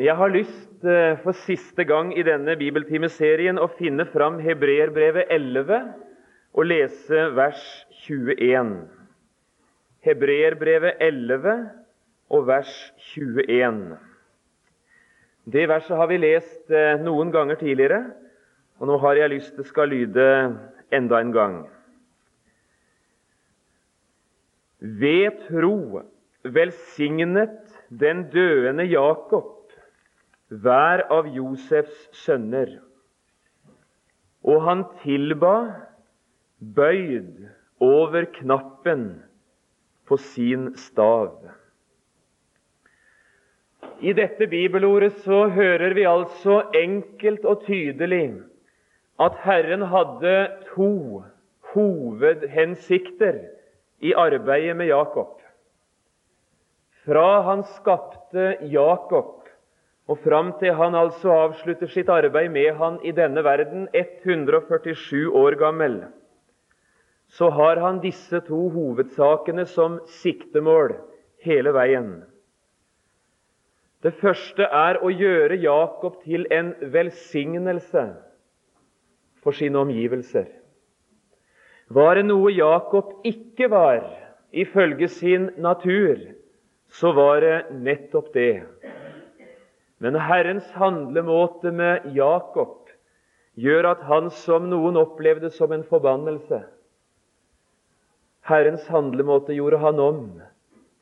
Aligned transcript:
Jeg 0.00 0.14
har 0.16 0.30
lyst 0.32 0.84
eh, 0.88 1.18
for 1.20 1.36
siste 1.44 1.84
gang 1.84 2.14
i 2.16 2.22
denne 2.24 2.54
bibeltimeserien 2.56 3.58
å 3.60 3.66
finne 3.76 4.06
fram 4.08 4.38
Hebreerbrevet 4.40 5.28
11 5.34 5.80
og 6.56 6.68
lese 6.70 7.24
vers 7.36 7.66
21. 8.06 8.70
Hebreerbrevet 10.06 11.04
11 11.04 11.58
og 12.32 12.48
vers 12.48 12.72
21. 13.10 13.82
Det 15.52 15.66
verset 15.68 16.00
har 16.00 16.08
vi 16.08 16.20
lest 16.24 16.72
eh, 16.72 16.96
noen 17.04 17.34
ganger 17.36 17.60
tidligere, 17.60 18.00
og 18.80 18.88
nå 18.88 18.98
har 19.04 19.20
jeg 19.20 19.34
lyst 19.34 19.60
det 19.60 19.68
skal 19.68 19.92
lyde 19.92 20.26
enda 20.96 21.20
en 21.20 21.36
gang. 21.36 21.62
Ved 24.80 25.44
tro 25.44 26.06
velsignet 26.40 27.58
den 27.92 28.30
døende 28.32 28.88
Jakob 28.88 29.58
hver 30.50 31.04
av 31.12 31.28
Josefs 31.30 32.08
sønner. 32.24 32.80
Og 34.42 34.62
han 34.66 34.84
tilba, 35.04 35.54
bøyd 36.60 37.46
over 37.80 38.26
knappen 38.34 39.04
på 40.08 40.18
sin 40.20 40.72
stav. 40.76 41.38
I 44.00 44.12
dette 44.16 44.48
bibelordet 44.48 45.14
så 45.24 45.46
hører 45.52 45.94
vi 45.96 46.04
altså 46.08 46.62
enkelt 46.76 47.44
og 47.48 47.64
tydelig 47.66 48.40
at 49.20 49.36
Herren 49.44 49.84
hadde 49.92 50.34
to 50.72 51.22
hovedhensikter 51.72 53.42
i 54.00 54.14
arbeidet 54.16 54.76
med 54.76 54.88
Jakob. 54.88 55.36
Fra 57.04 57.42
han 57.44 57.64
skapte 57.76 58.56
Jakob 58.72 59.39
og 60.10 60.18
fram 60.24 60.54
til 60.58 60.74
han 60.74 60.96
altså 60.98 61.30
avslutter 61.46 61.90
sitt 61.90 62.08
arbeid 62.10 62.50
med 62.50 62.74
han 62.80 62.98
i 63.06 63.12
denne 63.14 63.44
verden, 63.46 63.86
147 63.94 65.30
år 65.30 65.54
gammel, 65.60 66.00
så 67.30 67.50
har 67.54 67.78
han 67.78 68.00
disse 68.02 68.40
to 68.48 68.64
hovedsakene 68.74 69.66
som 69.70 70.00
siktemål 70.18 70.96
hele 71.46 71.70
veien. 71.76 72.10
Det 74.02 74.16
første 74.18 74.64
er 74.64 74.98
å 75.04 75.12
gjøre 75.12 75.60
Jakob 75.60 76.18
til 76.24 76.46
en 76.50 76.72
velsignelse 76.80 78.06
for 79.44 79.54
sine 79.54 79.78
omgivelser. 79.78 80.48
Var 81.90 82.16
det 82.16 82.26
noe 82.26 82.50
Jakob 82.54 83.20
ikke 83.28 83.68
var 83.70 84.02
ifølge 84.50 85.08
sin 85.08 85.50
natur, 85.60 86.18
så 86.90 87.12
var 87.14 87.44
det 87.44 87.56
nettopp 87.84 88.32
det. 88.34 88.64
Men 90.00 90.16
Herrens 90.16 90.66
handlemåte 90.80 91.72
med 91.76 92.10
Jakob 92.16 92.88
gjør 93.60 93.92
at 93.92 94.04
han 94.08 94.30
som 94.32 94.70
noen 94.72 94.96
opplevde 94.96 95.50
som 95.52 95.72
en 95.76 95.84
forbannelse 95.84 96.62
Herrens 98.50 98.86
handlemåte 98.88 99.54
gjorde 99.54 99.78
han 99.78 100.00
om 100.02 100.22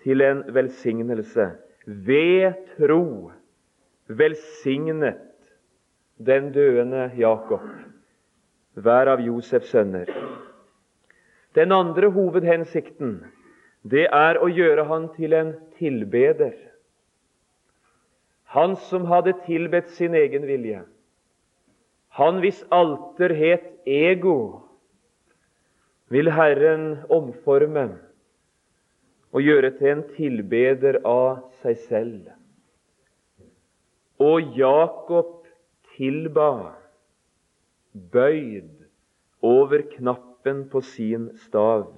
til 0.05 0.22
en 0.24 0.42
velsignelse. 0.55 1.50
Ved 1.86 2.58
tro 2.77 3.30
velsignet 4.08 5.22
den 6.18 6.50
døende 6.52 7.10
Jakob, 7.16 7.64
hver 8.74 9.12
av 9.14 9.22
Josefs 9.24 9.70
sønner. 9.72 10.10
Den 11.56 11.72
andre 11.72 12.10
hovedhensikten 12.12 13.20
det 13.88 14.08
er 14.12 14.40
å 14.42 14.50
gjøre 14.52 14.84
han 14.90 15.08
til 15.14 15.33
en 15.38 15.55
tilbeder. 15.78 16.52
Han 18.54 18.77
som 18.88 19.04
hadde 19.10 19.34
tilbedt 19.44 19.91
sin 19.92 20.14
egen 20.16 20.46
vilje. 20.48 20.80
Han 22.16 22.41
hvis 22.41 22.62
alter 22.72 23.34
het 23.36 23.66
ego, 23.84 24.64
vil 26.08 26.30
Herren 26.32 27.02
omforme 27.12 27.90
og 29.28 29.45
gjøre 29.45 29.74
til 29.77 29.90
en 29.92 30.05
tilbeder 30.14 31.02
av 31.05 31.42
seg 31.61 31.77
selv. 31.84 32.30
Og 34.18 34.56
Jakob 34.56 35.44
tilba, 35.98 36.73
bøyd 37.92 38.73
over 39.44 39.84
knappen 39.92 40.64
på 40.73 40.80
sin 40.94 41.28
stav. 41.44 41.92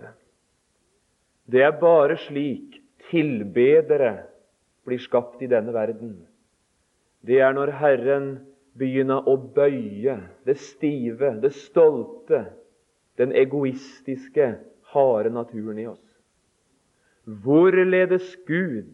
Det 1.46 1.62
er 1.62 1.78
bare 1.78 2.18
slik 2.26 2.80
tilbedere 3.10 4.26
blir 4.86 5.00
skapt 5.02 5.42
i 5.46 5.48
denne 5.50 5.72
verden 5.74 6.18
det 7.26 7.40
er 7.40 7.52
når 7.56 7.74
Herren 7.80 8.30
begynner 8.78 9.26
å 9.28 9.36
bøye 9.54 10.16
det 10.48 10.56
stive, 10.62 11.34
det 11.42 11.52
stolte, 11.56 12.44
den 13.20 13.34
egoistiske, 13.36 14.54
harde 14.94 15.30
naturen 15.34 15.78
i 15.78 15.86
oss. 15.90 16.06
Hvorledes 17.44 18.32
Gud 18.48 18.88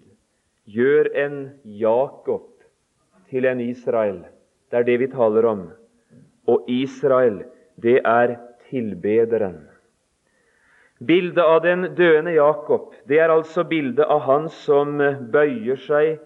gjør 0.66 1.09
en 1.14 1.37
Jakob 1.64 2.50
til 3.31 3.47
en 3.47 3.62
Israel. 3.62 4.25
Det 4.70 4.81
er 4.81 4.88
det 4.88 4.98
vi 5.00 5.08
taler 5.12 5.47
om. 5.47 5.62
Og 6.50 6.66
Israel, 6.70 7.44
det 7.81 8.00
er 8.03 8.37
tilbederen. 8.69 9.62
Bildet 11.06 11.44
av 11.44 11.60
den 11.62 11.91
døende 11.97 12.32
Jakob 12.32 12.94
det 13.08 13.19
er 13.20 13.31
altså 13.31 13.66
bildet 13.69 14.06
av 14.08 14.22
han 14.25 14.47
som 14.64 14.97
bøyer 15.32 15.81
seg 15.84 16.16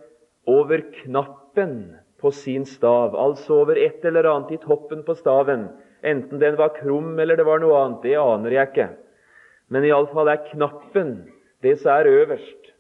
over 0.49 0.85
knapp 1.03 1.40
toppen 1.51 1.97
på 2.21 2.31
sin 2.31 2.65
stav, 2.67 3.17
altså 3.17 3.63
over 3.63 3.77
et 3.77 4.05
eller 4.05 4.25
annet 4.25 4.53
i 4.53 4.59
toppen 4.63 5.03
på 5.03 5.15
staven. 5.15 5.69
Enten 6.03 6.39
den 6.39 6.57
var 6.57 6.75
krum 6.77 7.19
eller 7.19 7.37
det 7.37 7.45
var 7.45 7.61
noe 7.61 7.77
annet, 7.77 8.03
det 8.03 8.17
aner 8.17 8.51
jeg 8.51 8.69
ikke. 8.71 8.89
Men 9.71 9.85
iallfall 9.85 10.29
er 10.29 10.45
knappen 10.51 11.31
det 11.63 11.79
som 11.81 11.93
er 11.93 12.07
øverst. 12.07 12.71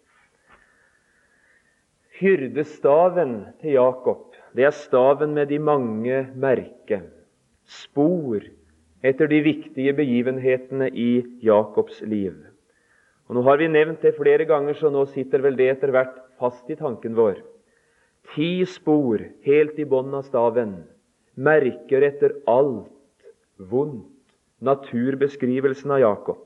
Hyrdestaven 2.21 3.47
til 3.61 3.73
Jakob, 3.79 4.35
det 4.55 4.65
er 4.65 4.77
staven 4.77 5.35
med 5.35 5.49
de 5.49 5.59
mange 5.59 6.27
merker, 6.37 7.09
spor 7.65 8.45
etter 9.03 9.27
de 9.27 9.41
viktige 9.41 9.95
begivenhetene 9.97 10.91
i 10.93 11.25
Jakobs 11.43 12.03
liv. 12.03 12.37
Og 13.29 13.39
Nå 13.39 13.43
har 13.47 13.57
vi 13.57 13.71
nevnt 13.71 14.03
det 14.03 14.19
flere 14.19 14.45
ganger, 14.45 14.75
så 14.75 14.91
nå 14.91 15.07
sitter 15.09 15.41
vel 15.41 15.57
det 15.57 15.71
etter 15.71 15.95
hvert 15.95 16.19
fast 16.39 16.69
i 16.69 16.77
tanken 16.77 17.17
vår. 17.17 17.41
Ti 18.29 18.65
spor 18.69 19.23
helt 19.47 19.79
i 19.81 19.87
bånn 19.89 20.13
av 20.15 20.27
staven, 20.29 20.75
merker 21.35 22.05
etter 22.07 22.37
alt 22.51 22.91
vondt. 23.57 24.09
Naturbeskrivelsen 24.61 25.95
av 25.97 26.03
Jakob. 26.03 26.43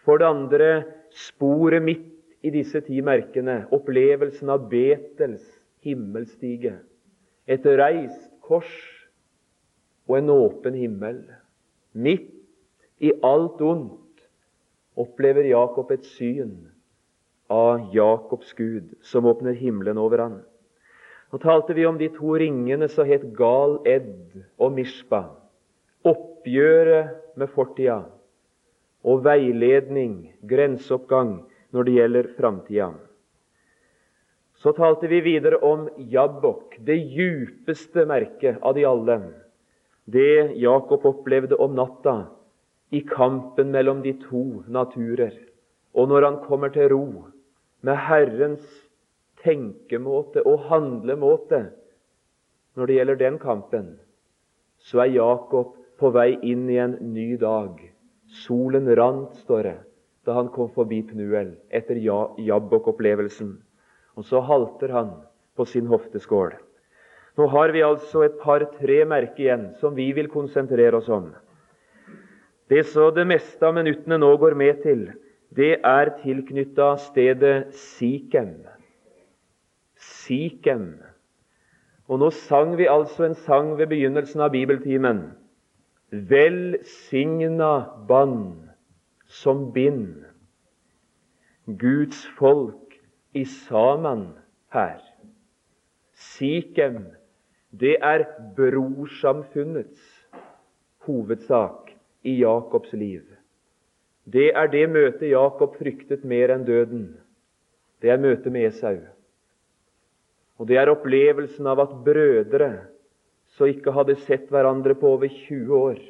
For 0.00 0.16
det 0.16 0.30
andre 0.32 0.68
sporet 1.12 1.84
midt 1.84 2.06
i 2.40 2.52
disse 2.54 2.80
ti 2.86 3.02
merkene, 3.04 3.66
opplevelsen 3.68 4.48
av 4.48 4.64
Betels 4.70 5.44
himmelstige. 5.84 6.78
Et 7.44 7.66
reist 7.66 8.30
kors 8.40 8.72
og 10.08 10.16
en 10.22 10.32
åpen 10.32 10.80
himmel. 10.80 11.20
Midt 11.92 12.32
i 13.04 13.12
alt 13.20 13.60
ondt 13.60 14.24
opplever 14.96 15.44
Jakob 15.52 15.92
et 15.92 16.08
syn 16.16 16.69
av 17.50 17.90
Jakobs 17.94 18.52
Gud, 18.54 18.94
som 19.02 19.26
åpner 19.26 19.52
himmelen 19.58 19.98
over 19.98 20.22
han. 20.22 20.38
Nå 21.30 21.38
talte 21.38 21.74
vi 21.74 21.86
om 21.86 21.98
de 21.98 22.08
to 22.14 22.36
ringene 22.38 22.88
som 22.90 23.06
het 23.06 23.26
Gal 23.34 23.78
Ed 23.86 24.38
og 24.58 24.74
Mishpa. 24.74 25.24
Oppgjøret 26.06 27.36
med 27.38 27.50
fortida 27.54 28.02
og 29.06 29.22
veiledning, 29.24 30.32
grenseoppgang, 30.46 31.40
når 31.72 31.86
det 31.86 31.94
gjelder 31.94 32.28
framtida. 32.36 32.90
Så 34.60 34.74
talte 34.76 35.08
vi 35.08 35.22
videre 35.24 35.56
om 35.64 35.86
Jabbok, 35.96 36.76
det 36.84 36.98
djupeste 36.98 38.04
merket 38.06 38.58
av 38.60 38.74
de 38.76 38.84
alle. 38.84 39.16
Det 40.04 40.52
Jakob 40.60 41.06
opplevde 41.08 41.56
om 41.56 41.78
natta 41.78 42.16
i 42.90 43.00
kampen 43.08 43.70
mellom 43.72 44.02
de 44.04 44.12
to 44.26 44.62
naturer. 44.68 45.32
Og 45.96 46.10
når 46.10 46.26
han 46.26 46.40
kommer 46.44 46.74
til 46.74 46.90
ro, 46.92 47.06
med 47.86 47.96
Herrens 48.06 48.64
tenkemåte 49.40 50.42
og 50.46 50.66
handlemåte 50.68 51.64
når 52.76 52.86
det 52.86 52.96
gjelder 52.96 53.20
den 53.20 53.38
kampen, 53.42 53.86
så 54.78 55.04
er 55.04 55.14
Jakob 55.16 55.74
på 56.00 56.10
vei 56.14 56.32
inn 56.46 56.68
i 56.70 56.78
en 56.80 56.96
ny 57.12 57.34
dag. 57.40 57.80
Solen 58.44 58.86
rant, 58.96 59.34
står 59.42 59.66
det, 59.66 59.78
da 60.24 60.36
han 60.38 60.48
kom 60.54 60.70
forbi 60.72 61.02
Pnuel 61.08 61.56
etter 61.74 61.98
Jabbok-opplevelsen. 61.98 63.56
Og 64.16 64.26
så 64.28 64.40
halter 64.44 64.92
han 64.94 65.12
på 65.56 65.66
sin 65.68 65.88
hofteskål. 65.90 66.54
Nå 67.38 67.46
har 67.52 67.72
vi 67.74 67.82
altså 67.84 68.24
et 68.26 68.38
par-tre 68.40 69.02
merker 69.08 69.44
igjen 69.44 69.66
som 69.80 69.94
vi 69.96 70.10
vil 70.16 70.30
konsentrere 70.32 70.98
oss 70.98 71.08
om. 71.12 71.30
Det 72.70 72.84
så 72.86 73.10
det 73.14 73.26
meste 73.26 73.66
av 73.66 73.74
minuttene 73.74 74.20
nå 74.20 74.30
går 74.38 74.54
med 74.58 74.82
til, 74.84 75.08
det 75.56 75.80
er 75.84 76.10
tilknytta 76.22 76.96
stedet 76.96 77.74
Sikhem. 77.74 78.54
Sikhem. 79.96 81.00
Og 82.08 82.18
nå 82.18 82.30
sang 82.30 82.76
vi 82.78 82.86
altså 82.90 83.26
en 83.26 83.34
sang 83.34 83.76
ved 83.78 83.90
begynnelsen 83.90 84.40
av 84.40 84.52
bibeltimen. 84.54 85.22
Velsigna 86.10 87.72
band 88.08 88.70
som 89.26 89.68
bind 89.72 90.24
Guds 91.78 92.24
folk 92.38 92.98
i 93.34 93.44
sammen 93.44 94.32
her. 94.74 94.98
Sikhem, 96.14 97.04
det 97.70 97.96
er 98.02 98.24
brorsamfunnets 98.56 100.26
hovedsak 101.06 101.94
i 102.22 102.40
Jakobs 102.40 102.92
liv. 102.92 103.29
Det 104.30 104.50
er 104.54 104.68
det 104.70 104.84
møtet 104.92 105.30
Jakob 105.32 105.74
fryktet 105.80 106.22
mer 106.28 106.52
enn 106.54 106.66
døden. 106.66 107.06
Det 108.00 108.12
er 108.12 108.20
møtet 108.20 108.52
med 108.52 108.68
Esau. 108.68 109.00
Og 110.60 110.68
det 110.68 110.76
er 110.78 110.92
opplevelsen 110.92 111.66
av 111.70 111.80
at 111.82 111.96
brødre 112.04 112.70
så 113.56 113.66
ikke 113.72 113.94
hadde 113.96 114.18
sett 114.26 114.50
hverandre 114.52 114.94
på 114.98 115.14
over 115.16 115.28
20 115.32 115.72
år, 115.74 116.00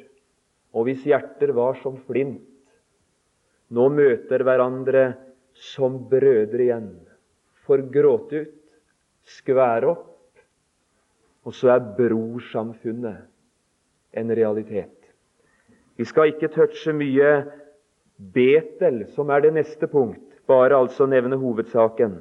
og 0.75 0.85
hvis 0.87 1.05
hjerter 1.07 1.53
var 1.57 1.79
som 1.81 1.97
flint, 2.05 2.43
nå 3.71 3.87
møter 3.89 4.43
hverandre 4.45 5.05
som 5.71 5.97
brødre 6.11 6.67
igjen. 6.67 6.91
For 7.65 7.81
gråte 7.93 8.43
ut, 8.45 8.57
skvære 9.39 9.87
opp, 9.91 10.07
og 11.47 11.55
så 11.57 11.73
er 11.75 11.91
brorsamfunnet 11.97 13.23
en 14.19 14.35
realitet. 14.35 14.97
Vi 15.97 16.05
skal 16.05 16.33
ikke 16.33 16.51
touche 16.53 16.93
mye 16.93 17.31
Betel, 18.21 19.05
som 19.15 19.31
er 19.33 19.41
det 19.41 19.55
neste 19.55 19.87
punkt, 19.89 20.21
bare 20.47 20.77
altså 20.77 21.07
nevne 21.09 21.39
hovedsaken. 21.41 22.19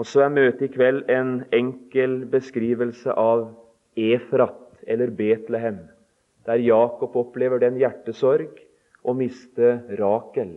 Og 0.00 0.08
så 0.08 0.24
er 0.24 0.32
møtet 0.32 0.66
i 0.66 0.72
kveld 0.74 1.10
en 1.12 1.42
enkel 1.54 2.22
beskrivelse 2.32 3.12
av 3.12 3.50
Efrat, 3.94 4.80
eller 4.86 5.12
Betlehem, 5.14 5.84
der 6.48 6.60
Jakob 6.64 7.14
opplever 7.16 7.60
den 7.62 7.76
hjertesorg 7.80 8.58
å 9.04 9.14
miste 9.16 9.76
Rakel, 10.00 10.56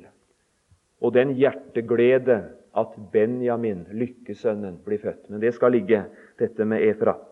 og 1.04 1.14
den 1.14 1.36
hjerteglede 1.38 2.40
at 2.78 2.96
Benjamin, 3.12 3.86
lykkesønnen, 3.92 4.80
blir 4.86 5.02
født. 5.02 5.28
Men 5.30 5.42
det 5.44 5.54
skal 5.56 5.74
ligge, 5.76 6.06
dette 6.40 6.66
med 6.66 6.84
Efrat. 6.86 7.26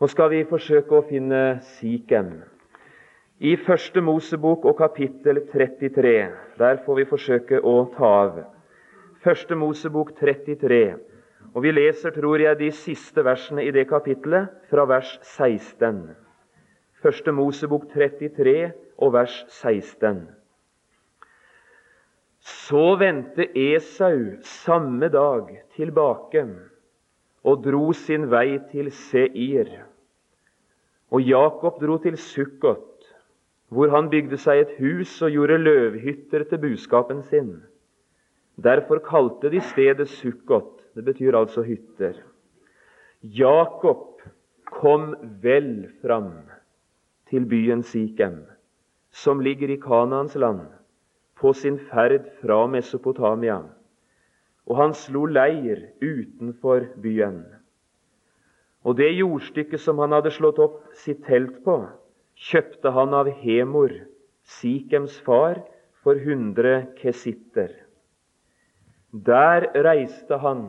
Nå 0.00 0.08
skal 0.10 0.32
vi 0.32 0.42
forsøke 0.48 0.98
å 0.98 1.06
finne 1.06 1.60
Sikhem. 1.76 2.40
I 3.42 3.56
Første 3.58 3.98
Mosebok 3.98 4.62
og 4.70 4.76
kapittel 4.78 5.40
33, 5.50 6.10
der 6.58 6.76
får 6.84 6.94
vi 6.94 7.04
forsøke 7.10 7.58
å 7.58 7.72
ta 7.90 8.10
av. 8.20 8.36
Første 9.24 9.56
Mosebok 9.58 10.12
33. 10.20 10.78
Og 11.50 11.64
Vi 11.64 11.72
leser, 11.72 12.14
tror 12.14 12.38
jeg, 12.38 12.54
de 12.60 12.68
siste 12.70 13.24
versene 13.26 13.64
i 13.66 13.72
det 13.74 13.88
kapittelet, 13.90 14.46
fra 14.70 14.84
vers 14.86 15.10
16. 15.26 16.14
Første 17.02 17.34
Mosebok 17.34 17.88
33 17.90 18.70
og 19.02 19.12
vers 19.18 19.34
16. 19.48 20.22
Så 22.38 22.94
vendte 23.02 23.48
Esau 23.58 24.38
samme 24.46 25.10
dag 25.10 25.50
tilbake 25.74 26.46
og 27.42 27.66
dro 27.66 27.90
sin 27.90 28.30
vei 28.30 28.60
til 28.70 28.94
Seir. 28.94 29.82
Og 31.10 31.26
Jakob 31.26 31.82
dro 31.82 31.98
til 31.98 32.14
Sukkot, 32.14 32.91
hvor 33.72 33.88
han 33.88 34.10
bygde 34.12 34.36
seg 34.36 34.60
et 34.60 34.72
hus 34.82 35.14
og 35.24 35.32
gjorde 35.32 35.56
løvhytter 35.62 36.44
til 36.50 36.60
buskapen 36.60 37.22
sin. 37.24 37.54
Derfor 38.60 39.00
kalte 39.00 39.48
de 39.48 39.62
stedet 39.64 40.10
Sukkot, 40.12 40.82
det 40.94 41.06
betyr 41.06 41.38
altså 41.38 41.64
hytter. 41.64 42.18
Jakob 43.22 44.20
kom 44.68 45.14
vel 45.40 45.88
fram 46.02 46.34
til 47.30 47.46
byen 47.48 47.82
Sikhem, 47.82 48.42
som 49.10 49.40
ligger 49.40 49.72
i 49.72 49.80
Kanaans 49.80 50.36
land, 50.36 50.66
på 51.40 51.54
sin 51.56 51.78
ferd 51.88 52.28
fra 52.42 52.66
Mesopotamia, 52.66 53.62
og 54.66 54.76
han 54.76 54.92
slo 54.94 55.24
leir 55.24 55.80
utenfor 56.02 56.84
byen. 57.02 57.40
Og 58.84 59.00
det 59.00 59.14
jordstykket 59.16 59.80
som 59.80 59.98
han 60.02 60.12
hadde 60.12 60.34
slått 60.34 60.60
opp 60.60 60.82
sitt 60.98 61.24
telt 61.24 61.62
på, 61.64 61.80
kjøpte 62.38 62.92
han 62.94 63.14
av 63.14 63.30
Hemor, 63.42 63.94
Sikems 64.58 65.18
far, 65.26 65.62
for 66.02 66.18
100 66.18 66.94
kesitter. 66.98 67.70
Der 69.12 69.68
reiste 69.86 70.38
han 70.42 70.64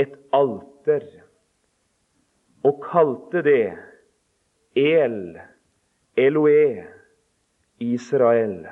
et 0.00 0.16
alter 0.34 1.04
og 2.64 2.80
kalte 2.82 3.44
det 3.46 3.76
El, 4.74 5.36
Eloe, 6.18 6.86
Israel. 7.78 8.64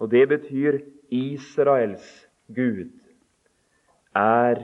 Og 0.00 0.10
det 0.10 0.24
betyr 0.32 0.80
Israels 1.14 2.08
Gud 2.56 2.90
er 4.18 4.62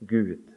Gud. 0.00 0.49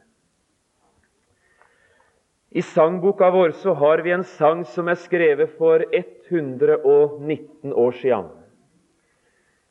I 2.54 2.62
sangboka 2.62 3.30
vår 3.34 3.50
så 3.50 3.72
har 3.74 3.98
vi 3.98 4.12
en 4.14 4.24
sang 4.24 4.60
som 4.64 4.86
er 4.88 4.98
skrevet 5.02 5.56
for 5.58 5.82
119 5.90 7.72
år 7.72 7.96
siden. 7.98 8.28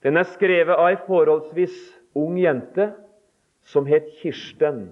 Den 0.03 0.19
er 0.19 0.27
skrevet 0.27 0.75
av 0.75 0.89
ei 0.91 0.97
forholdsvis 1.05 1.77
ung 2.19 2.35
jente 2.41 2.89
som 3.71 3.87
het 3.87 4.09
Kirsten. 4.19 4.89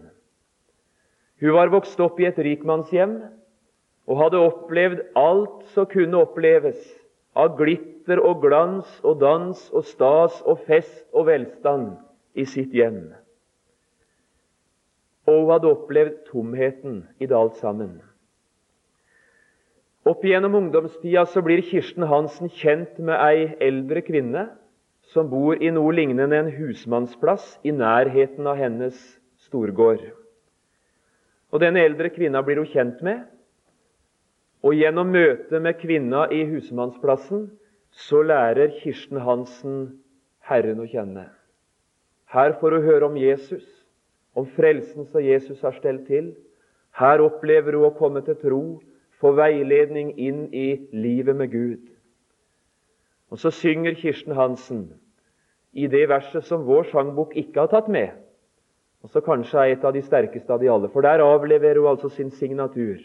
Hun 1.43 1.55
var 1.57 1.73
vokst 1.73 1.99
opp 1.99 2.19
i 2.21 2.29
et 2.29 2.39
rikmannshjem 2.39 3.17
og 4.07 4.19
hadde 4.21 4.39
opplevd 4.39 5.03
alt 5.19 5.67
som 5.75 5.89
kunne 5.91 6.23
oppleves 6.23 6.79
av 7.35 7.57
glitter 7.59 8.23
og 8.23 8.39
glans 8.45 8.87
og 9.03 9.19
dans 9.19 9.67
og 9.75 9.83
stas 9.89 10.39
og 10.47 10.63
fest 10.67 11.03
og 11.11 11.27
velstand 11.27 11.97
i 12.39 12.47
sitt 12.47 12.71
hjem. 12.71 13.09
Og 15.31 15.45
hun 15.45 15.51
hadde 15.53 15.71
opplevd 15.71 16.15
tomheten 16.27 17.03
i 17.21 17.27
det 17.29 17.37
alt 17.37 17.59
sammen. 17.61 18.01
Opp 20.03 20.25
gjennom 20.25 20.57
ungdomstida 20.57 21.27
så 21.29 21.43
blir 21.45 21.61
Kirsten 21.63 22.03
Hansen 22.09 22.49
kjent 22.51 22.97
med 22.99 23.15
ei 23.21 23.51
eldre 23.61 24.01
kvinne 24.03 24.47
som 25.13 25.29
bor 25.29 25.59
i 25.61 25.69
noe 25.73 25.93
lignende 25.93 26.39
en 26.39 26.49
husmannsplass 26.55 27.59
i 27.63 27.73
nærheten 27.75 28.47
av 28.47 28.57
hennes 28.57 28.97
storgård. 29.45 30.01
Og 31.51 31.61
Denne 31.61 31.83
eldre 31.83 32.09
kvinna 32.13 32.41
blir 32.47 32.61
hun 32.61 32.69
kjent 32.71 33.03
med, 33.05 33.25
og 34.61 34.77
gjennom 34.77 35.09
møtet 35.11 35.61
med 35.61 35.77
kvinna 35.81 36.27
i 36.31 36.43
husmannsplassen 36.49 37.49
så 37.91 38.21
lærer 38.23 38.73
Kirsten 38.79 39.19
Hansen 39.21 39.77
Herren 40.47 40.81
å 40.81 40.87
kjenne. 40.89 41.27
Her 42.31 42.55
får 42.61 42.77
hun 42.77 42.87
høre 42.87 43.09
om 43.09 43.17
Jesus, 43.19 43.65
om 44.37 44.47
frelsen 44.55 45.05
som 45.11 45.23
Jesus 45.23 45.61
har 45.61 45.75
stelt 45.77 46.07
til. 46.07 46.33
Her 46.97 47.23
opplever 47.23 47.75
hun 47.77 47.89
å 47.89 47.95
komme 47.97 48.23
til 48.25 48.37
tro, 48.39 48.63
få 49.21 49.33
veiledning 49.37 50.15
inn 50.19 50.47
i 50.53 50.87
livet 50.93 51.37
med 51.37 51.51
Gud. 51.51 51.91
Og 53.31 53.39
så 53.39 53.51
synger 53.53 53.95
Kirsten 53.95 54.35
Hansen 54.35 54.89
i 55.71 55.87
det 55.87 56.07
verset 56.11 56.43
som 56.47 56.65
vår 56.67 56.89
sangbok 56.91 57.37
ikke 57.39 57.63
har 57.63 57.71
tatt 57.71 57.87
med, 57.91 58.11
og 59.01 59.09
så 59.13 59.21
kanskje 59.23 59.61
er 59.61 59.75
et 59.75 59.85
av 59.87 59.95
de 59.95 60.01
sterkeste 60.03 60.51
av 60.51 60.59
de 60.59 60.69
alle, 60.69 60.89
for 60.91 61.05
der 61.05 61.23
avleverer 61.23 61.79
hun 61.79 61.93
altså 61.93 62.11
sin 62.11 62.31
signatur. 62.35 62.99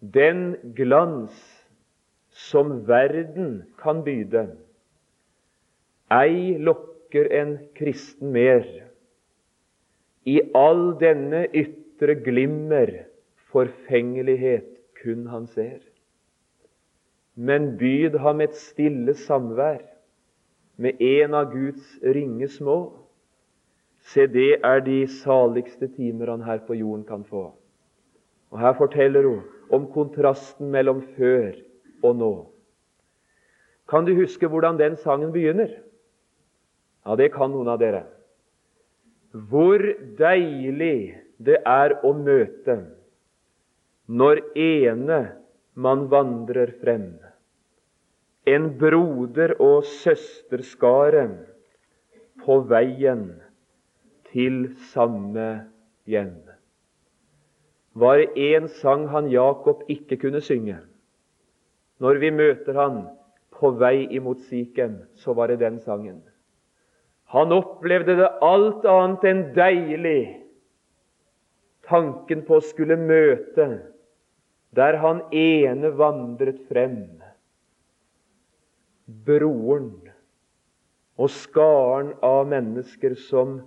Den 0.00 0.56
glans 0.76 1.36
som 2.34 2.80
verden 2.88 3.62
kan 3.78 4.02
byde, 4.04 4.48
ei 6.12 6.56
lokker 6.58 7.28
en 7.30 7.58
kristen 7.76 8.32
mer. 8.34 8.64
I 10.24 10.40
all 10.56 10.94
denne 11.00 11.44
ytre 11.52 12.16
glimmer 12.24 12.90
forfengelighet 13.52 14.70
kun 15.02 15.26
han 15.26 15.46
ser. 15.46 15.80
Men 17.34 17.74
byd 17.78 18.16
ham 18.22 18.40
et 18.40 18.54
stille 18.56 19.14
samvær 19.14 19.82
med 20.76 21.00
en 21.02 21.34
av 21.34 21.50
Guds 21.52 21.98
ringe 22.02 22.48
små. 22.48 22.78
Se, 24.04 24.26
det 24.26 24.60
er 24.64 24.80
de 24.84 25.04
saligste 25.08 25.88
timer 25.96 26.32
han 26.32 26.44
her 26.44 26.64
på 26.66 26.76
jorden 26.78 27.04
kan 27.08 27.24
få. 27.24 27.50
Og 28.50 28.58
Her 28.60 28.74
forteller 28.78 29.26
hun 29.26 29.42
om 29.70 29.86
kontrasten 29.92 30.70
mellom 30.70 31.02
før 31.16 31.56
og 32.02 32.16
nå. 32.16 32.32
Kan 33.88 34.04
du 34.04 34.14
huske 34.14 34.48
hvordan 34.48 34.78
den 34.78 34.96
sangen 34.96 35.32
begynner? 35.32 35.72
Ja, 37.04 37.16
det 37.16 37.32
kan 37.34 37.50
noen 37.52 37.68
av 37.68 37.80
dere. 37.80 38.04
Hvor 39.34 39.82
deilig 40.18 41.18
det 41.42 41.58
er 41.66 41.96
å 42.06 42.12
møte 42.14 42.76
når 44.06 44.40
ene 44.54 45.20
man 45.74 46.04
vandrer 46.12 46.70
frem 46.78 47.08
en 48.46 48.68
broder- 48.78 49.56
og 49.58 49.84
søsterskare 49.88 51.24
på 52.44 52.58
veien 52.68 53.24
til 54.30 54.68
samme 54.92 55.48
hjem. 56.06 56.36
Var 57.94 58.18
det 58.20 58.44
én 58.54 58.68
sang 58.68 59.06
han 59.08 59.30
Jakob 59.32 59.82
ikke 59.88 60.18
kunne 60.20 60.42
synge? 60.44 60.76
Når 62.02 62.20
vi 62.20 62.30
møter 62.30 62.74
han 62.74 63.02
på 63.54 63.70
vei 63.78 64.06
imot 64.10 64.42
Sikhem, 64.50 64.98
så 65.14 65.32
var 65.32 65.48
det 65.48 65.60
den 65.62 65.78
sangen. 65.80 66.20
Han 67.32 67.52
opplevde 67.52 68.16
det 68.18 68.30
alt 68.44 68.84
annet 68.88 69.24
enn 69.28 69.42
deilig, 69.56 70.22
tanken 71.88 72.44
på 72.46 72.58
å 72.58 72.64
skulle 72.64 72.96
møte 73.00 73.68
der 74.74 74.98
han 75.02 75.22
ene 75.34 75.90
vandret 75.94 76.60
frem, 76.68 76.98
broren 79.06 79.92
og 81.14 81.30
skaren 81.30 82.14
av 82.26 82.48
mennesker 82.50 83.14
som 83.28 83.60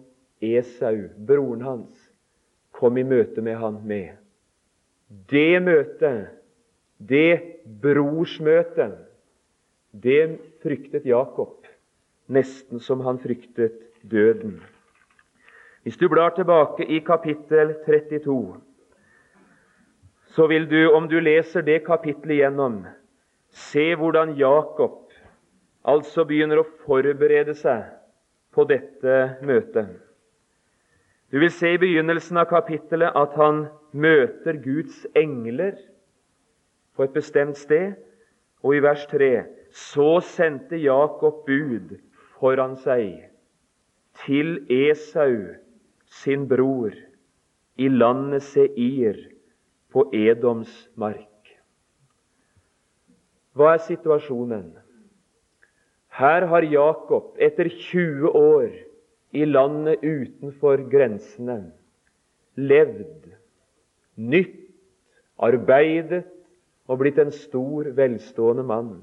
Esau, 0.44 1.08
broren 1.18 1.64
hans, 1.66 1.94
kom 2.76 2.98
i 3.00 3.06
møte 3.08 3.42
med 3.42 3.58
han 3.62 3.80
med. 3.88 4.18
Det 5.32 5.62
møtet, 5.64 6.34
det 6.98 7.62
brorsmøtet, 7.82 8.98
det 9.98 10.22
fryktet 10.62 11.08
Jakob 11.08 11.57
nesten 12.28 12.80
som 12.84 13.02
han 13.06 13.20
fryktet 13.20 13.80
døden. 14.02 14.60
Hvis 15.84 15.98
du 15.98 16.10
blar 16.12 16.34
tilbake 16.36 16.86
i 16.86 17.00
kapittel 17.00 17.76
32, 17.86 18.58
så 20.36 20.48
vil 20.48 20.68
du, 20.70 20.92
om 20.92 21.08
du 21.08 21.20
leser 21.20 21.64
det 21.64 21.86
kapittelet 21.86 22.42
igjennom, 22.42 22.82
se 23.50 23.94
hvordan 23.96 24.36
Jakob 24.38 25.08
altså 25.88 26.26
begynner 26.28 26.62
å 26.62 26.68
forberede 26.84 27.56
seg 27.56 27.88
på 28.52 28.68
dette 28.68 29.16
møtet. 29.48 29.96
Du 31.32 31.40
vil 31.40 31.52
se 31.52 31.74
i 31.76 31.80
begynnelsen 31.80 32.40
av 32.40 32.50
kapittelet 32.52 33.16
at 33.16 33.34
han 33.40 33.66
møter 33.92 34.60
Guds 34.64 35.06
engler 35.16 35.76
på 36.96 37.04
et 37.04 37.16
bestemt 37.16 37.60
sted. 37.60 37.96
Og 38.66 38.78
i 38.78 38.84
vers 38.84 39.04
3 39.12 39.32
så 39.72 40.18
sendte 40.26 40.80
Jakob 40.82 41.44
bud 41.46 41.96
foran 42.40 42.76
seg 42.82 43.28
til 44.26 44.60
Esau, 44.74 45.56
sin 46.08 46.48
bror, 46.50 46.94
i 47.78 47.88
landet 47.90 48.44
Seir, 48.44 49.18
på 49.94 50.08
Edoms 50.14 50.72
mark. 50.96 51.52
Hva 53.58 53.74
er 53.76 53.84
situasjonen? 53.86 54.72
Her 56.18 56.46
har 56.50 56.66
Jakob 56.66 57.38
etter 57.42 57.70
20 57.70 58.34
år 58.34 58.70
i 59.38 59.46
landet 59.46 60.02
utenfor 60.02 60.82
grensene 60.90 61.60
levd, 62.58 63.28
nytt, 64.18 64.64
arbeidet 65.38 66.24
og 66.90 67.04
blitt 67.04 67.20
en 67.22 67.32
stor, 67.34 67.92
velstående 67.94 68.66
mann. 68.66 68.96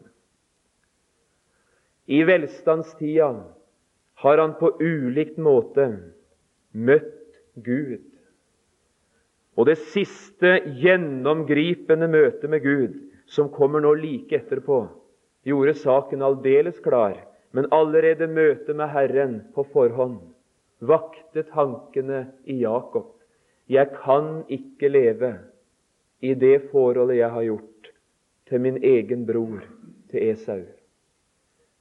I 2.06 2.24
velstandstida 2.24 3.44
har 4.14 4.38
han 4.38 4.54
på 4.60 4.70
ulikt 4.80 5.38
måte 5.40 5.86
møtt 6.72 7.38
Gud. 7.54 8.02
Og 9.54 9.68
det 9.70 9.78
siste 9.94 10.58
gjennomgripende 10.82 12.08
møtet 12.10 12.50
med 12.50 12.64
Gud, 12.64 12.98
som 13.26 13.48
kommer 13.54 13.80
nå 13.80 13.94
like 13.96 14.36
etterpå, 14.36 14.82
gjorde 15.46 15.76
saken 15.80 16.24
aldeles 16.26 16.80
klar, 16.84 17.16
men 17.54 17.70
allerede 17.72 18.28
møtet 18.28 18.76
med 18.76 18.90
Herren 18.92 19.36
på 19.54 19.64
forhånd 19.72 20.20
vakte 20.84 21.44
tankene 21.48 22.26
i 22.44 22.60
Jakob. 22.62 23.12
Jeg 23.70 23.94
kan 23.96 24.42
ikke 24.52 24.90
leve 24.90 25.34
i 26.20 26.34
det 26.34 26.70
forholdet 26.72 27.22
jeg 27.22 27.30
har 27.32 27.46
gjort 27.48 27.92
til 28.50 28.60
min 28.60 28.80
egen 28.84 29.24
bror, 29.26 29.62
til 30.10 30.32
Esau. 30.32 30.64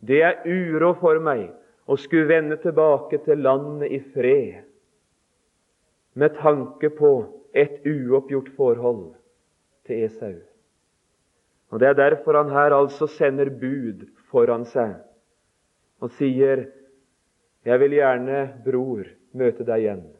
Det 0.04 0.20
er 0.20 0.42
uro 0.44 0.94
for 1.00 1.20
meg 1.24 1.48
å 1.88 1.96
skulle 2.00 2.28
vende 2.28 2.58
tilbake 2.60 3.22
til 3.24 3.40
landet 3.44 3.92
i 3.96 4.00
fred 4.14 4.64
med 6.20 6.36
tanke 6.42 6.90
på 6.94 7.12
et 7.56 7.86
uoppgjort 7.88 8.50
forhold 8.58 9.14
til 9.88 10.04
Esau. 10.08 10.36
Og 11.72 11.80
Det 11.80 11.88
er 11.88 11.94
derfor 11.94 12.38
han 12.38 12.52
her 12.54 12.76
altså 12.76 13.08
sender 13.08 13.50
bud 13.50 14.04
foran 14.30 14.66
seg 14.66 15.00
og 16.04 16.12
sier, 16.12 16.68
'Jeg 17.66 17.80
vil 17.80 17.92
gjerne, 17.92 18.60
bror, 18.66 19.08
møte 19.34 19.64
deg 19.64 19.80
igjen.' 19.80 20.12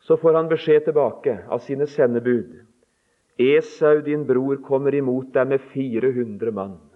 Så 0.00 0.16
får 0.16 0.34
han 0.34 0.48
beskjed 0.48 0.84
tilbake 0.84 1.44
av 1.48 1.60
sine 1.60 1.86
sendebud. 1.86 2.66
Esau, 3.38 4.00
din 4.00 4.26
bror, 4.26 4.56
kommer 4.56 4.94
imot 4.94 5.32
deg 5.32 5.48
med 5.48 5.60
400 5.60 6.50
mann. 6.50 6.89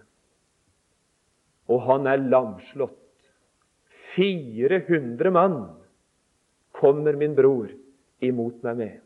Og 1.71 1.81
han 1.89 2.07
er 2.11 2.23
lamslått. 2.23 3.01
400 4.15 5.31
mann 5.35 5.57
kommer 6.77 7.17
min 7.19 7.35
bror 7.35 7.71
imot 8.23 8.61
meg 8.67 8.77
med. 8.79 9.01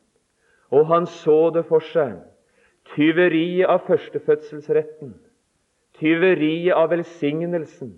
Og 0.75 0.85
han 0.91 1.07
så 1.09 1.49
det 1.55 1.65
for 1.69 1.85
seg 1.85 2.19
Tyveriet 2.95 3.69
av 3.69 3.83
førstefødselsretten, 3.85 5.11
tyveriet 6.01 6.73
av 6.73 6.89
velsignelsen, 6.89 7.91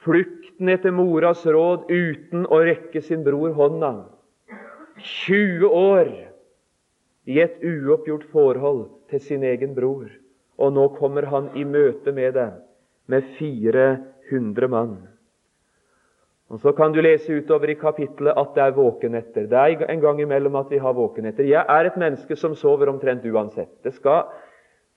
flukten 0.00 0.70
etter 0.72 0.94
moras 0.96 1.42
råd 1.44 1.90
uten 1.92 2.46
å 2.48 2.62
rekke 2.64 3.02
sin 3.04 3.20
bror 3.26 3.52
hånda. 3.58 3.90
20 5.26 5.68
år 5.68 6.08
i 7.28 7.36
et 7.44 7.60
uoppgjort 7.60 8.24
forhold 8.32 8.86
til 9.12 9.20
sin 9.20 9.44
egen 9.44 9.76
bror. 9.76 10.08
Og 10.58 10.72
nå 10.74 10.88
kommer 10.96 11.28
han 11.28 11.52
i 11.54 11.68
møte 11.68 12.10
med 12.16 12.32
det 12.34 12.48
med 13.08 13.24
400 13.38 14.68
mann. 14.68 14.98
Og 16.48 16.60
Så 16.60 16.72
kan 16.72 16.92
du 16.92 17.00
lese 17.00 17.32
utover 17.36 17.70
i 17.70 17.76
kapittelet 17.76 18.36
at 18.36 18.54
det 18.54 18.62
er 18.62 18.76
våkenetter. 18.76 19.48
Det 19.48 19.58
er 19.58 19.90
en 19.92 20.00
gang 20.00 20.20
imellom 20.20 20.56
at 20.56 20.70
vi 20.70 20.78
har 20.78 20.92
våkenetter. 20.96 21.44
Jeg 21.44 21.64
er 21.68 21.84
et 21.86 21.96
menneske 21.96 22.36
som 22.36 22.54
sover 22.54 22.88
omtrent 22.88 23.24
uansett. 23.24 23.82
Det 23.84 23.94
skal, 23.94 24.22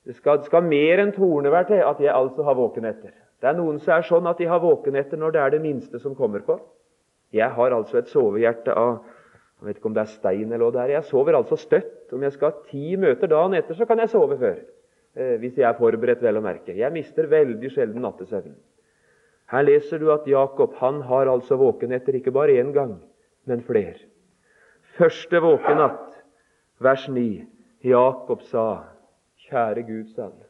det 0.06 0.16
skal, 0.16 0.38
det 0.38 0.48
skal 0.48 0.64
mer 0.64 1.02
enn 1.02 1.12
tornevær 1.12 1.68
til 1.68 1.84
at 1.84 2.00
jeg 2.00 2.14
altså 2.14 2.42
har 2.42 2.56
våkenetter. 2.56 3.12
Det 3.40 3.50
er 3.50 3.58
noen 3.58 3.80
som 3.82 3.98
er 3.98 4.06
sånn 4.06 4.28
at 4.30 4.38
de 4.38 4.48
har 4.48 4.62
våkenetter 4.62 5.20
når 5.20 5.34
det 5.34 5.40
er 5.42 5.50
det 5.50 5.62
minste 5.64 6.00
som 6.00 6.14
kommer 6.16 6.40
på. 6.46 6.56
Jeg 7.32 7.50
har 7.50 7.72
altså 7.72 7.98
et 8.00 8.08
sovehjerte 8.08 8.72
av 8.76 9.02
jeg 9.62 9.68
vet 9.68 9.76
ikke 9.78 9.86
om 9.92 9.94
det 9.94 10.02
er 10.02 10.10
stein 10.10 10.48
eller 10.48 10.64
hva 10.64 10.72
det 10.74 10.80
er. 10.82 10.92
Jeg 10.96 11.06
sover 11.06 11.36
altså 11.38 11.54
støtt. 11.54 12.10
Om 12.10 12.24
jeg 12.26 12.34
skal 12.34 12.50
ha 12.50 12.64
ti 12.66 12.96
møter 12.98 13.30
dagen 13.30 13.54
etter, 13.54 13.76
så 13.78 13.86
kan 13.86 14.00
jeg 14.02 14.10
sove 14.10 14.34
før. 14.40 14.56
Eh, 15.14 15.36
hvis 15.38 15.58
jeg 15.58 15.68
er 15.68 15.76
forberedt, 15.76 16.22
vel 16.24 16.40
å 16.40 16.44
merke. 16.44 16.72
Jeg 16.72 16.92
mister 16.92 17.28
veldig 17.28 17.70
sjelden 17.74 18.04
nattesøvnen. 18.06 18.56
Her 19.52 19.66
leser 19.66 20.00
du 20.00 20.08
at 20.12 20.24
Jakob 20.28 20.78
han 20.80 21.02
har 21.04 21.28
altså 21.28 21.58
våkenetter 21.60 22.16
ikke 22.16 22.32
bare 22.32 22.56
én 22.56 22.72
gang, 22.72 22.94
men 23.44 23.60
flere. 23.66 23.98
Første 24.96 25.40
våkenatt, 25.44 26.16
vers 26.80 27.04
9. 27.08 27.44
Jakob 27.84 28.42
sa, 28.48 28.84
'Kjære 29.36 29.82
Gud', 29.84 30.14
sa 30.14 30.22
han, 30.22 30.40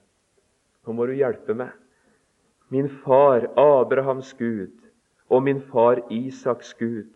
'nå 0.87 0.92
må 0.92 1.07
du 1.07 1.12
hjelpe 1.12 1.54
meg.' 1.54 1.75
Min 2.71 2.88
far 2.88 3.50
Abrahams 3.59 4.33
Gud 4.35 4.78
og 5.28 5.42
min 5.42 5.61
far 5.61 5.99
Isaks 6.11 6.75
Gud. 6.75 7.11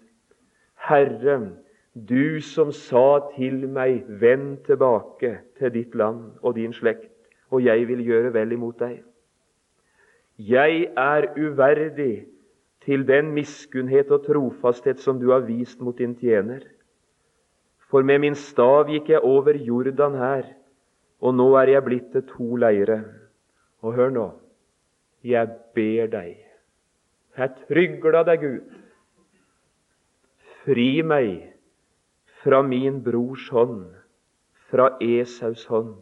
Herre, 0.74 1.52
du 1.94 2.40
som 2.40 2.72
sa 2.72 3.30
til 3.36 3.68
meg, 3.68 4.04
'Vend 4.08 4.64
tilbake 4.66 5.38
til 5.58 5.70
ditt 5.70 5.94
land 5.94 6.32
og 6.42 6.54
din 6.54 6.72
slekt', 6.72 7.15
og 7.50 7.62
jeg 7.62 7.86
vil 7.88 8.02
gjøre 8.06 8.32
vel 8.34 8.54
imot 8.56 8.78
deg. 8.80 9.02
Jeg 10.36 10.88
er 10.96 11.28
uverdig 11.38 12.26
til 12.84 13.06
den 13.08 13.32
miskunnhet 13.34 14.10
og 14.14 14.26
trofasthet 14.26 15.00
som 15.02 15.20
du 15.20 15.30
har 15.32 15.46
vist 15.46 15.80
mot 15.80 15.96
din 15.98 16.14
tjener. 16.18 16.60
For 17.90 18.02
med 18.02 18.20
min 18.22 18.34
stav 18.38 18.90
gikk 18.90 19.10
jeg 19.14 19.22
over 19.24 19.56
Jordan 19.56 20.18
her, 20.18 20.48
og 21.22 21.34
nå 21.34 21.52
er 21.58 21.76
jeg 21.76 21.84
blitt 21.86 22.10
til 22.12 22.26
to 22.28 22.56
leire. 22.60 23.00
Og 23.82 23.94
hør 23.94 24.10
nå, 24.10 24.26
jeg 25.24 25.48
ber 25.74 26.10
deg, 26.10 26.36
jeg 27.36 27.52
trygler 27.66 28.24
deg, 28.26 28.42
Gud, 28.42 28.76
fri 30.64 31.02
meg 31.02 31.52
fra 32.42 32.62
min 32.62 33.02
brors 33.04 33.48
hånd, 33.54 33.84
fra 34.70 34.88
Esaus 35.02 35.66
hånd, 35.70 35.94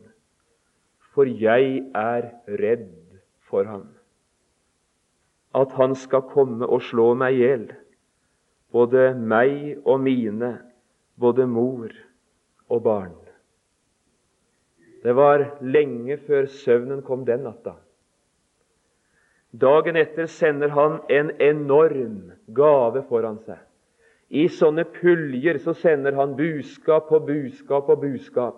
for 1.15 1.31
jeg 1.31 1.85
er 1.95 2.31
redd 2.61 2.91
for 3.49 3.65
ham 3.71 3.87
at 5.55 5.73
han 5.79 5.95
skal 5.95 6.25
komme 6.33 6.67
og 6.67 6.83
slå 6.83 7.13
meg 7.19 7.37
i 7.37 7.45
hjel, 7.45 7.69
både 8.75 9.13
meg 9.15 9.77
og 9.87 10.01
mine, 10.03 10.57
både 11.15 11.47
mor 11.47 11.93
og 12.67 12.83
barn. 12.83 13.15
Det 15.05 15.15
var 15.15 15.45
lenge 15.61 16.17
før 16.27 16.49
søvnen 16.51 17.05
kom 17.07 17.27
den 17.29 17.45
natta. 17.47 17.77
Dagen 19.55 19.97
etter 20.01 20.27
sender 20.27 20.73
han 20.75 20.99
en 21.13 21.31
enorm 21.39 22.33
gave 22.57 23.05
foran 23.07 23.39
seg. 23.45 23.61
I 24.35 24.49
sånne 24.51 24.87
puljer 24.97 25.61
så 25.63 25.77
sender 25.79 26.17
han 26.19 26.35
buskap 26.35 27.07
på 27.13 27.21
buskap 27.29 27.93
og 27.93 28.01
buskap. 28.03 28.57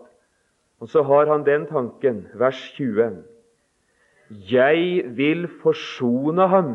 Og 0.80 0.90
så 0.92 1.02
har 1.02 1.26
han 1.30 1.46
den 1.46 1.66
tanken, 1.66 2.26
vers 2.34 2.58
20. 2.76 3.22
Jeg 4.50 5.04
vil 5.16 5.46
forsone 5.62 6.48
ham 6.48 6.72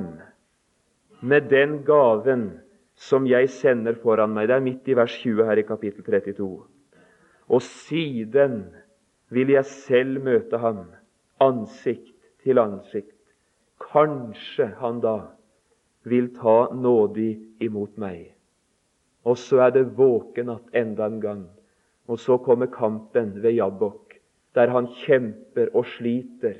med 1.21 1.49
den 1.51 1.83
gaven 1.85 2.47
som 2.95 3.27
jeg 3.27 3.49
sender 3.49 3.97
foran 4.01 4.33
meg. 4.33 4.47
Det 4.49 4.55
er 4.55 4.65
midt 4.65 4.89
i 4.89 4.97
vers 4.97 5.13
20 5.21 5.45
her 5.45 5.61
i 5.61 5.67
kapittel 5.67 6.05
32. 6.05 6.49
Og 7.51 7.61
siden 7.61 8.63
vil 9.29 9.53
jeg 9.53 9.65
selv 9.65 10.23
møte 10.23 10.57
ham 10.61 10.85
ansikt 11.41 12.15
til 12.43 12.61
ansikt. 12.61 13.17
Kanskje 13.81 14.71
han 14.81 15.01
da 15.03 15.17
vil 16.03 16.31
ta 16.35 16.71
nådig 16.73 17.31
imot 17.61 17.97
meg. 18.01 18.31
Og 19.25 19.37
så 19.37 19.67
er 19.67 19.75
det 19.75 19.91
våkenatt 19.97 20.73
enda 20.73 21.05
en 21.05 21.19
gang. 21.21 21.43
Og 22.11 22.19
så 22.19 22.35
kommer 22.43 22.67
kampen 22.67 23.37
ved 23.43 23.55
Jabbok, 23.55 24.13
der 24.55 24.67
han 24.67 24.89
kjemper 25.05 25.69
og 25.73 25.85
sliter. 25.87 26.57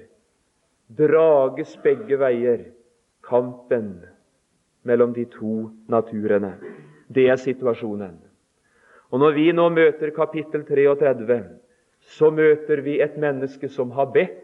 Drages 0.98 1.74
begge 1.84 2.20
veier. 2.20 2.70
Kampen 3.28 3.98
mellom 4.88 5.12
de 5.14 5.26
to 5.30 5.70
naturene. 5.92 6.54
Det 7.12 7.28
er 7.30 7.36
situasjonen. 7.36 8.16
Og 9.12 9.20
Når 9.20 9.32
vi 9.32 9.52
nå 9.52 9.68
møter 9.70 10.14
kapittel 10.16 10.64
33, 10.64 11.44
så 12.00 12.30
møter 12.32 12.82
vi 12.82 13.02
et 13.02 13.18
menneske 13.18 13.68
som 13.70 13.92
har 13.92 14.08
bedt, 14.14 14.40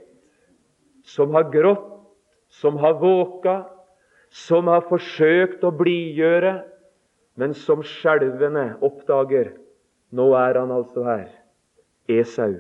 som 1.04 1.32
har 1.32 1.48
grått, 1.52 2.04
som 2.50 2.78
har 2.78 3.00
våka, 3.00 3.64
som 4.30 4.68
har 4.68 4.84
forsøkt 4.90 5.64
å 5.64 5.72
blidgjøre, 5.72 6.52
men 7.40 7.54
som 7.54 7.80
skjelvende 7.84 8.76
oppdager 8.84 9.56
nå 10.12 10.32
er 10.34 10.60
han 10.60 10.72
altså 10.72 11.04
her. 11.04 11.28
Esau. 12.08 12.54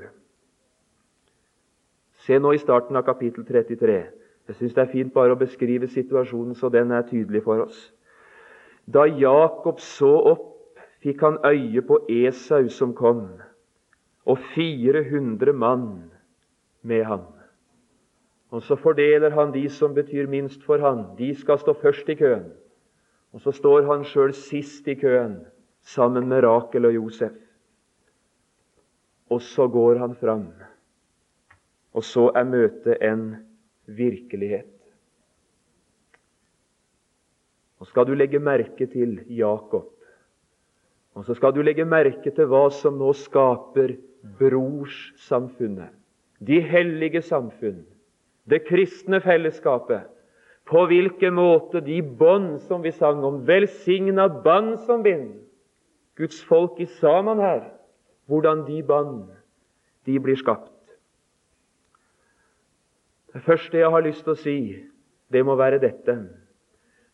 Se 2.26 2.40
nå 2.40 2.52
i 2.52 2.60
starten 2.60 2.96
av 3.00 3.06
kapittel 3.08 3.46
33. 3.48 4.00
Jeg 4.48 4.56
syns 4.56 4.76
det 4.76 4.84
er 4.84 4.92
fint 4.92 5.14
bare 5.14 5.36
å 5.36 5.40
beskrive 5.40 5.88
situasjonen 5.92 6.56
så 6.56 6.70
den 6.72 6.92
er 6.92 7.08
tydelig 7.08 7.44
for 7.46 7.64
oss. 7.64 7.78
Da 8.88 9.06
Jakob 9.08 9.80
så 9.84 10.12
opp, 10.34 10.54
fikk 11.04 11.22
han 11.24 11.40
øye 11.46 11.84
på 11.86 12.00
Esau 12.12 12.68
som 12.74 12.94
kom, 12.96 13.28
og 14.28 14.40
400 14.56 15.54
mann 15.54 16.10
med 16.82 17.04
ham. 17.06 17.28
Og 18.52 18.64
Så 18.64 18.76
fordeler 18.76 19.30
han 19.36 19.52
de 19.52 19.70
som 19.70 19.94
betyr 19.94 20.28
minst 20.28 20.64
for 20.64 20.80
han. 20.80 21.04
De 21.18 21.36
skal 21.36 21.60
stå 21.60 21.74
først 21.74 22.10
i 22.10 22.16
køen. 22.16 22.48
Og 23.34 23.42
så 23.42 23.52
står 23.52 23.84
han 23.86 24.06
sjøl 24.08 24.34
sist 24.34 24.88
i 24.88 24.96
køen 24.96 25.42
sammen 25.88 26.28
med 26.28 26.44
Rakel 26.44 26.90
og 26.90 26.96
Josef. 26.96 27.36
Og 29.32 29.42
så 29.44 29.68
går 29.68 30.00
han 30.04 30.16
fram. 30.16 30.48
Og 31.96 32.04
så 32.04 32.28
er 32.36 32.48
møtet 32.48 33.04
en 33.04 33.30
virkelighet. 33.88 34.74
Og 37.78 37.88
skal 37.88 38.08
du 38.08 38.16
legge 38.18 38.40
merke 38.42 38.88
til 38.90 39.20
Jakob, 39.30 39.94
og 41.18 41.26
så 41.26 41.34
skal 41.34 41.54
du 41.54 41.64
legge 41.66 41.86
merke 41.86 42.30
til 42.34 42.50
hva 42.50 42.68
som 42.74 42.98
nå 43.00 43.10
skaper 43.18 43.96
brorssamfunnet, 44.38 45.90
de 46.38 46.60
hellige 46.62 47.24
samfunn, 47.26 47.82
det 48.50 48.64
kristne 48.68 49.22
fellesskapet. 49.22 50.06
På 50.68 50.84
hvilken 50.90 51.38
måte 51.38 51.80
de 51.82 52.02
bånd 52.04 52.58
som 52.68 52.84
vi 52.84 52.92
sang 52.92 53.24
om, 53.26 53.40
velsigna 53.48 54.28
bånd 54.44 54.76
som 54.86 55.06
bind, 55.06 55.32
Guds 56.18 56.40
folk 56.50 56.80
i 56.82 56.88
sammen 56.98 57.40
her, 57.42 57.62
hvordan 58.26 58.66
de 58.68 58.82
bånd 58.84 59.28
de 60.08 60.18
blir 60.24 60.40
skapt. 60.40 60.74
Det 63.34 63.44
første 63.46 63.78
jeg 63.78 63.92
har 63.94 64.02
lyst 64.02 64.24
til 64.26 64.34
å 64.34 64.40
si, 64.40 64.60
det 65.30 65.44
må 65.46 65.58
være 65.60 65.82
dette. 65.84 66.16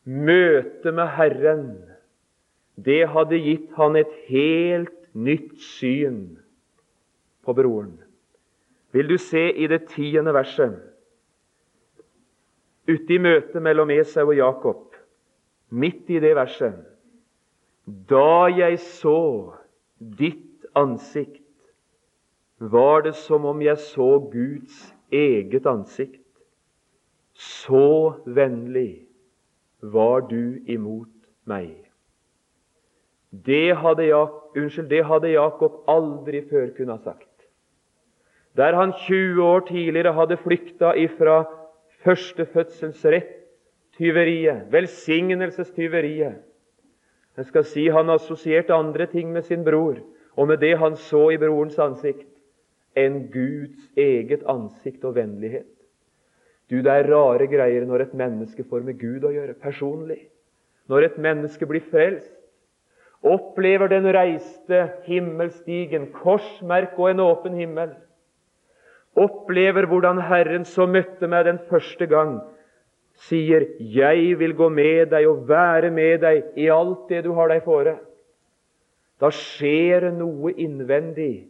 Møtet 0.07 0.93
med 0.95 1.09
Herren, 1.17 1.65
det 2.79 3.01
hadde 3.11 3.41
gitt 3.43 3.73
han 3.75 3.97
et 3.99 4.13
helt 4.29 4.95
nytt 5.13 5.59
syn 5.59 6.37
på 7.43 7.55
broren. 7.57 7.97
Vil 8.93 9.09
du 9.09 9.17
se 9.19 9.49
i 9.51 9.67
det 9.67 9.87
tiende 9.91 10.33
verset, 10.35 10.79
ute 12.87 13.15
i 13.15 13.19
møtet 13.19 13.61
mellom 13.63 13.91
Esau 13.95 14.29
og 14.29 14.37
Jakob, 14.37 14.81
midt 15.73 16.11
i 16.13 16.21
det 16.23 16.35
verset 16.37 16.92
Da 17.85 18.47
jeg 18.47 18.79
så 18.79 19.53
ditt 19.99 20.65
ansikt, 20.75 21.41
var 22.59 23.03
det 23.03 23.15
som 23.19 23.45
om 23.45 23.61
jeg 23.61 23.77
så 23.77 24.19
Guds 24.31 24.93
eget 25.11 25.65
ansikt. 25.67 26.21
Så 27.33 28.21
vennlig 28.25 29.05
var 29.81 30.23
du 30.29 30.63
imot 30.69 31.11
meg. 31.49 31.75
Det 33.33 33.75
hadde, 33.75 34.05
Jak 34.05 34.55
unnskyld, 34.55 34.87
det 34.89 35.03
hadde 35.09 35.33
Jakob 35.33 35.83
aldri 35.89 36.43
før 36.47 36.69
kunne 36.77 36.99
sagt. 37.03 37.27
Der 38.55 38.77
han 38.77 38.93
20 38.93 39.43
år 39.43 39.65
tidligere 39.67 40.13
hadde 40.13 40.37
flykta 40.37 40.93
ifra 40.95 41.43
førstefødselsrett, 42.05 43.33
tyveriet, 43.97 44.69
velsignelsestyveriet. 44.71 46.43
Jeg 47.37 47.45
skal 47.49 47.65
si 47.65 47.87
Han 47.89 48.09
assosierte 48.13 48.73
andre 48.73 49.05
ting 49.09 49.31
med 49.33 49.41
sin 49.47 49.63
bror, 49.65 49.97
og 50.35 50.47
med 50.47 50.57
det 50.57 50.77
han 50.77 50.95
så 50.95 51.29
i 51.33 51.37
brorens 51.37 51.79
ansikt 51.79 52.27
enn 52.97 53.27
Guds 53.33 53.89
eget 53.97 54.43
ansikt 54.49 55.03
og 55.05 55.15
vennlighet. 55.15 55.69
Du, 56.69 56.81
Det 56.81 56.91
er 56.91 57.09
rare 57.09 57.47
greier 57.47 57.85
når 57.85 58.01
et 58.01 58.13
menneske 58.13 58.63
får 58.63 58.85
med 58.85 58.99
Gud 58.99 59.25
å 59.25 59.33
gjøre, 59.33 59.53
personlig. 59.53 60.29
Når 60.89 61.03
et 61.03 61.17
menneske 61.17 61.65
blir 61.65 61.83
frelst, 61.91 62.33
opplever 63.23 63.87
den 63.87 64.05
reiste 64.13 64.87
himmelstigen, 65.05 66.09
korsmerk 66.11 66.97
og 66.99 67.11
en 67.11 67.23
åpen 67.23 67.53
himmel. 67.55 67.93
Opplever 69.15 69.85
hvordan 69.87 70.21
Herren 70.27 70.65
som 70.65 70.91
møtte 70.91 71.29
meg 71.29 71.45
den 71.45 71.61
første 71.69 72.07
gang, 72.09 72.39
sier 73.13 73.67
'Jeg 73.80 74.39
vil 74.39 74.54
gå 74.54 74.69
med 74.69 75.10
deg 75.12 75.28
og 75.28 75.47
være 75.47 75.91
med 75.91 76.21
deg 76.21 76.43
i 76.58 76.67
alt 76.67 77.10
det 77.10 77.23
du 77.23 77.34
har 77.34 77.47
deg 77.47 77.63
fore'. 77.63 77.99
Da 79.19 79.30
skjer 79.30 79.99
det 79.99 80.13
noe 80.17 80.52
innvendig 80.52 81.47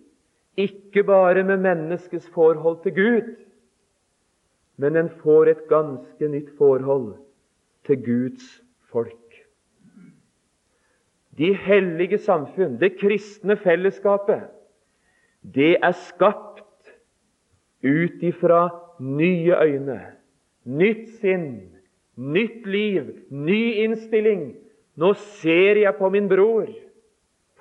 ikke 0.57 1.03
bare 1.03 1.43
med 1.43 1.57
menneskets 1.57 2.29
forhold 2.29 2.83
til 2.83 2.93
Gud, 2.93 3.35
men 4.77 4.95
en 4.95 5.09
får 5.09 5.49
et 5.49 5.67
ganske 5.69 6.27
nytt 6.27 6.51
forhold 6.57 7.15
til 7.85 8.03
Guds 8.05 8.61
folk. 8.91 9.17
De 11.37 11.53
hellige 11.57 12.17
samfunn, 12.17 12.77
det 12.77 12.99
kristne 12.99 13.57
fellesskapet, 13.57 14.43
det 15.41 15.77
er 15.81 15.91
skapt 15.91 16.61
ut 17.83 18.21
ifra 18.21 18.67
nye 18.99 19.57
øyne, 19.57 20.01
nytt 20.65 21.09
sinn, 21.21 21.69
nytt 22.15 22.65
liv, 22.65 23.09
ny 23.29 23.83
innstilling. 23.83 24.53
Nå 24.99 25.13
ser 25.41 25.79
jeg 25.81 25.97
på 25.97 26.09
min 26.13 26.29
bror 26.29 26.69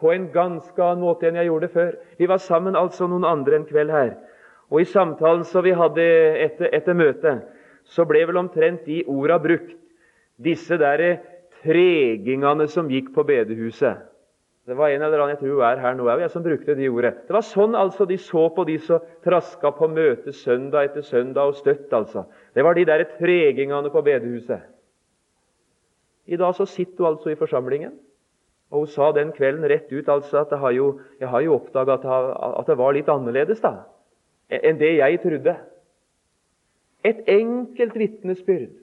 på 0.03 0.13
en 0.13 0.27
ganske 0.35 0.83
annen 0.83 1.05
måte 1.05 1.29
enn 1.29 1.39
jeg 1.39 1.49
gjorde 1.49 1.71
før. 1.73 1.93
Vi 2.19 2.29
var 2.29 2.43
sammen 2.43 2.77
altså 2.79 3.07
noen 3.09 3.27
andre 3.27 3.61
en 3.61 3.69
kveld 3.69 3.93
her. 3.95 4.15
Og 4.73 4.83
I 4.83 4.89
samtalen 4.89 5.45
som 5.47 5.65
vi 5.65 5.75
hadde 5.77 6.05
etter, 6.43 6.71
etter 6.75 6.97
møtet, 6.97 7.45
så 7.85 8.07
ble 8.09 8.25
vel 8.29 8.41
omtrent 8.41 8.87
de 8.89 9.03
orda 9.11 9.39
brukt. 9.43 9.77
Disse 10.43 10.79
der 10.81 11.21
tregingene 11.63 12.67
som 12.71 12.91
gikk 12.91 13.13
på 13.15 13.25
bedehuset. 13.29 14.12
Det 14.67 14.77
var 14.79 14.93
en 14.93 15.03
eller 15.03 15.19
annen 15.19 15.35
jeg 15.35 15.41
tror 15.41 15.65
er 15.67 15.81
her 15.83 15.97
nå, 15.99 16.05
jeg, 16.21 16.31
som 16.31 16.43
brukte 16.45 16.77
de 16.79 16.87
ordet. 16.87 17.17
Det 17.27 17.35
var 17.35 17.43
sånn 17.43 17.75
altså 17.75 18.07
de 18.07 18.19
så 18.23 18.45
på 18.55 18.63
de 18.69 18.77
som 18.85 19.03
traska 19.25 19.73
på 19.75 19.89
møte 19.91 20.35
søndag 20.39 20.87
etter 20.87 21.03
søndag 21.03 21.51
og 21.51 21.59
støtt. 21.59 21.91
altså. 21.91 22.29
Det 22.55 22.63
var 22.63 22.79
de 22.79 22.87
der 22.87 23.03
tregingene 23.17 23.91
på 23.91 24.05
bedehuset. 24.07 24.63
I 26.31 26.39
dag 26.39 26.55
så 26.55 26.67
sitter 26.71 27.03
hun 27.03 27.11
altså 27.11 27.33
i 27.33 27.39
forsamlingen. 27.41 27.99
Og 28.71 28.87
Hun 28.87 28.87
sa 28.87 29.11
den 29.13 29.33
kvelden 29.35 29.67
rett 29.69 29.91
ut 29.93 30.09
altså 30.09 30.45
at 30.47 30.55
har 30.57 30.71
jo, 30.73 31.01
jeg 31.21 31.29
har 31.29 31.43
jo 31.43 31.59
oppdaga 31.59 31.99
at, 31.99 32.67
det 32.67 32.79
var 32.79 32.95
litt 32.95 33.11
annerledes 33.11 33.61
da, 33.61 33.83
enn 34.49 34.79
det 34.81 34.95
jeg 34.97 35.21
trodde. 35.21 35.57
Et 37.05 37.21
enkelt 37.29 37.99
vitnesbyrd 37.99 38.79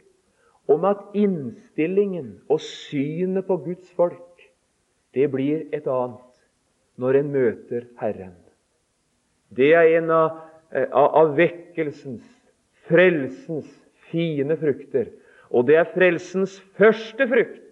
om 0.69 0.85
at 0.85 1.07
innstillingen 1.17 2.41
og 2.51 2.59
synet 2.61 3.47
på 3.47 3.57
Guds 3.63 3.89
folk 3.97 4.19
det 5.15 5.29
blir 5.31 5.67
et 5.75 5.87
annet 5.87 6.25
når 6.99 7.19
en 7.21 7.31
møter 7.33 7.87
Herren. 7.99 8.35
Det 9.49 9.71
er 9.73 9.97
en 9.97 10.11
av, 10.13 10.41
eh, 10.71 10.87
av 10.91 11.35
vekkelsens, 11.37 12.25
frelsens, 12.89 13.69
fine 14.11 14.57
frukter. 14.57 15.09
Og 15.49 15.65
det 15.65 15.77
er 15.77 15.93
frelsens 15.93 16.59
første 16.77 17.27
frukt 17.27 17.63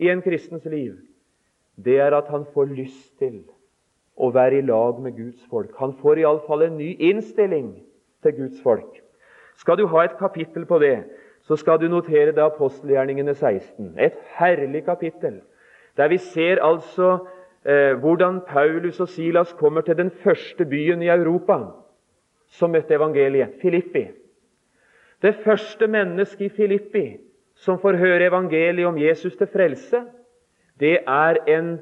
i 0.00 0.08
en 0.08 0.22
kristens 0.22 0.64
liv 0.64 0.98
det 1.84 1.98
er 2.00 2.14
at 2.16 2.28
han 2.28 2.44
får 2.54 2.72
lyst 2.74 3.12
til 3.18 3.40
å 4.20 4.30
være 4.34 4.60
i 4.60 4.66
lag 4.66 4.98
med 5.00 5.16
Guds 5.16 5.44
folk. 5.48 5.72
Han 5.80 5.94
får 6.00 6.20
iallfall 6.20 6.66
en 6.66 6.76
ny 6.80 6.92
innstilling 7.10 7.72
til 8.24 8.36
Guds 8.36 8.60
folk. 8.62 9.00
Skal 9.60 9.78
du 9.78 9.86
ha 9.92 10.04
et 10.04 10.18
kapittel 10.18 10.66
på 10.68 10.80
det, 10.82 11.04
så 11.48 11.56
skal 11.56 11.80
du 11.80 11.88
notere 11.88 12.34
det 12.36 12.44
apostelgjerningene 12.44 13.34
16. 13.34 13.94
Et 13.98 14.16
herlig 14.36 14.84
kapittel, 14.84 15.40
der 16.00 16.08
vi 16.08 16.16
ser 16.18 16.62
altså 16.64 17.18
eh, 17.64 17.92
hvordan 18.00 18.40
Paulus 18.48 19.00
og 19.00 19.08
Silas 19.08 19.52
kommer 19.52 19.84
til 19.84 19.96
den 19.96 20.10
første 20.10 20.64
byen 20.64 21.02
i 21.02 21.12
Europa 21.12 21.58
som 22.48 22.72
møtte 22.72 22.96
evangeliet, 22.96 23.60
Filippi. 23.62 24.06
Det 25.22 25.34
første 25.44 25.86
mennesket 25.86 26.46
i 26.48 26.54
Filippi 26.56 27.04
som 27.60 27.78
får 27.78 27.98
høre 28.00 28.30
evangeliet 28.30 28.88
om 28.88 28.98
Jesus 28.98 29.36
til 29.36 29.46
frelse, 29.52 30.00
det 30.80 31.02
er 31.06 31.36
en 31.46 31.74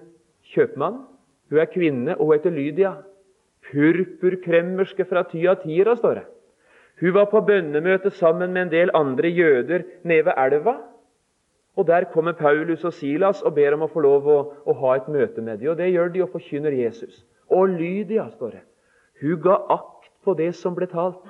kjøpmann. 0.50 1.04
Hun 1.50 1.62
er 1.62 1.70
kvinne, 1.70 2.16
og 2.18 2.26
hun 2.26 2.34
heter 2.34 2.50
Lydia. 2.50 2.92
Purpurkremmerske 3.70 5.06
fra 5.06 5.22
Tyatira, 5.30 5.94
står 5.96 6.14
det. 6.18 6.26
Hun 7.00 7.14
var 7.14 7.30
på 7.30 7.40
bønnemøte 7.46 8.10
sammen 8.10 8.52
med 8.52 8.66
en 8.66 8.72
del 8.72 8.90
andre 8.94 9.28
jøder 9.28 9.86
nede 10.02 10.24
ved 10.26 10.32
elva. 10.44 10.74
Og 11.78 11.86
Der 11.86 12.04
kommer 12.10 12.32
Paulus 12.32 12.84
og 12.84 12.92
Silas 12.92 13.42
og 13.46 13.54
ber 13.54 13.76
om 13.76 13.84
å 13.86 13.90
få 13.92 14.02
lov 14.02 14.26
å, 14.26 14.38
å 14.66 14.74
ha 14.80 14.96
et 14.98 15.10
møte 15.14 15.42
med 15.44 15.60
dem. 15.60 15.70
Og 15.70 15.78
Det 15.78 15.92
gjør 15.92 16.08
de 16.14 16.24
og 16.24 16.32
forkynner 16.32 16.74
Jesus. 16.74 17.20
Og 17.54 17.70
Lydia, 17.70 18.24
står 18.34 18.56
det, 18.56 18.64
hun 19.22 19.38
ga 19.44 19.54
akt 19.70 20.10
på 20.26 20.34
det 20.38 20.50
som 20.58 20.74
ble 20.74 20.88
talt. 20.90 21.22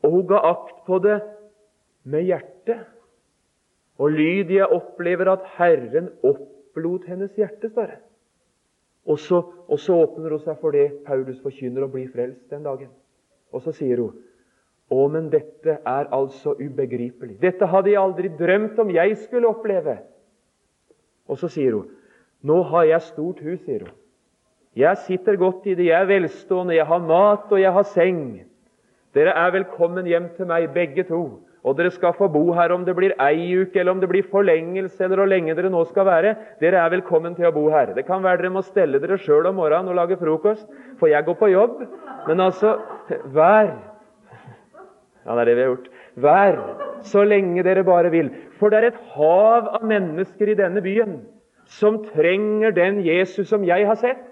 Og 0.00 0.14
hun 0.16 0.24
ga 0.30 0.40
akt 0.54 0.80
på 0.86 0.98
det 1.04 1.18
med 2.08 2.24
hjertet. 2.30 2.86
Og 4.00 4.16
Lydia 4.16 4.70
opplever 4.72 5.28
at 5.34 5.44
Herren 5.58 6.08
opplot 6.24 7.04
hennes 7.10 7.36
hjerte, 7.36 7.68
står 7.68 7.92
det. 7.92 8.00
Og 9.04 9.20
så, 9.20 9.42
og 9.68 9.80
så 9.80 10.00
åpner 10.00 10.32
hun 10.32 10.42
seg 10.46 10.56
for 10.62 10.72
det 10.72 11.02
Paulus 11.04 11.40
forkynner, 11.44 11.84
og 11.84 11.92
blir 11.92 12.08
frelst 12.12 12.48
den 12.48 12.64
dagen. 12.64 12.88
Og 13.52 13.60
så 13.64 13.76
sier 13.76 14.00
hun 14.00 14.16
å, 14.90 15.06
men 15.08 15.30
dette 15.30 15.78
er 15.86 16.10
altså 16.14 16.56
ubegripelig. 16.58 17.38
Dette 17.42 17.68
hadde 17.70 17.92
jeg 17.92 18.02
aldri 18.02 18.30
drømt 18.38 18.78
om 18.82 18.90
jeg 18.90 19.16
skulle 19.22 19.50
oppleve. 19.50 20.00
Og 21.30 21.38
så 21.38 21.50
sier 21.52 21.76
hun, 21.78 21.90
nå 22.42 22.62
har 22.72 22.88
jeg 22.88 23.08
stort 23.12 23.42
hus, 23.44 23.60
sier 23.66 23.86
hun. 23.86 23.96
Jeg 24.78 25.02
sitter 25.06 25.38
godt 25.38 25.66
i 25.66 25.74
det, 25.78 25.88
jeg 25.90 25.98
er 25.98 26.08
velstående, 26.10 26.76
jeg 26.76 26.86
har 26.86 27.02
mat 27.02 27.50
og 27.50 27.58
jeg 27.58 27.74
har 27.74 27.86
seng. 27.90 28.24
Dere 29.14 29.34
er 29.34 29.54
velkommen 29.54 30.06
hjem 30.06 30.28
til 30.36 30.46
meg, 30.50 30.68
begge 30.74 31.04
to. 31.08 31.22
Og 31.66 31.74
dere 31.76 31.90
skal 31.92 32.14
få 32.16 32.30
bo 32.32 32.44
her 32.56 32.72
om 32.72 32.86
det 32.86 32.94
blir 32.96 33.12
ei 33.20 33.50
uke, 33.60 33.80
eller 33.82 33.92
om 33.92 34.00
det 34.00 34.08
blir 34.08 34.28
forlengelse, 34.30 35.02
eller 35.04 35.20
hvor 35.20 35.28
lenge 35.28 35.56
dere 35.58 35.72
nå 35.72 35.82
skal 35.90 36.06
være. 36.08 36.34
Dere 36.62 36.80
er 36.80 36.94
velkommen 36.94 37.34
til 37.36 37.50
å 37.50 37.52
bo 37.52 37.66
her. 37.74 37.92
Det 37.96 38.06
kan 38.08 38.22
være 38.24 38.40
dere 38.40 38.54
må 38.54 38.62
stelle 38.64 39.02
dere 39.02 39.18
sjøl 39.20 39.50
om 39.50 39.58
morgenen 39.60 39.92
og 39.92 39.98
lage 39.98 40.18
frokost, 40.20 40.64
for 41.02 41.10
jeg 41.12 41.26
går 41.26 41.36
på 41.36 41.50
jobb. 41.52 41.82
Men 42.30 42.46
altså, 42.46 42.78
vær 43.34 43.74
ja, 45.26 45.34
det 45.34 45.42
er 45.42 45.48
det 45.50 45.56
vi 45.56 45.62
har 45.62 45.70
gjort. 45.74 45.90
Vær 46.14 46.58
så 47.06 47.24
lenge 47.24 47.64
dere 47.64 47.84
bare 47.84 48.10
vil. 48.12 48.30
For 48.58 48.72
det 48.72 48.80
er 48.80 48.88
et 48.90 49.02
hav 49.14 49.68
av 49.76 49.84
mennesker 49.86 50.52
i 50.52 50.58
denne 50.58 50.82
byen 50.84 51.20
som 51.70 52.00
trenger 52.08 52.74
den 52.74 53.00
Jesus 53.04 53.48
som 53.52 53.64
jeg 53.64 53.86
har 53.86 53.98
sett. 54.00 54.22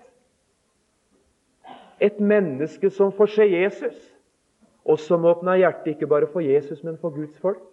Et 2.01 2.19
menneske 2.21 2.91
som 2.95 3.13
får 3.15 3.35
se 3.35 3.47
Jesus, 3.51 3.97
og 4.87 5.01
som 5.03 5.27
åpner 5.27 5.59
hjertet 5.61 5.93
ikke 5.95 6.09
bare 6.11 6.29
for 6.31 6.43
Jesus, 6.43 6.83
men 6.87 6.97
for 6.99 7.15
Guds 7.15 7.37
folk. 7.43 7.67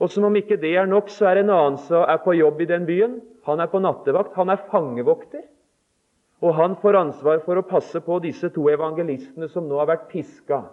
Og 0.00 0.10
som 0.12 0.26
om 0.28 0.36
ikke 0.36 0.58
det 0.60 0.74
er 0.76 0.88
nok, 0.88 1.10
så 1.12 1.30
er 1.30 1.40
en 1.40 1.52
annen 1.52 1.78
som 1.86 2.04
er 2.04 2.18
på 2.24 2.34
jobb 2.36 2.60
i 2.62 2.68
den 2.68 2.86
byen. 2.88 3.20
Han 3.48 3.60
er 3.60 3.70
på 3.72 3.80
nattevakt. 3.80 4.34
Han 4.36 4.52
er 4.52 4.64
fangevokter. 4.70 5.44
Og 6.44 6.52
han 6.54 6.76
får 6.82 6.98
ansvar 7.00 7.40
for 7.46 7.56
å 7.56 7.64
passe 7.64 8.00
på 8.04 8.18
disse 8.20 8.50
to 8.52 8.66
evangelistene 8.68 9.48
som 9.48 9.68
nå 9.68 9.78
har 9.80 9.88
vært 9.88 10.10
piska 10.10 10.66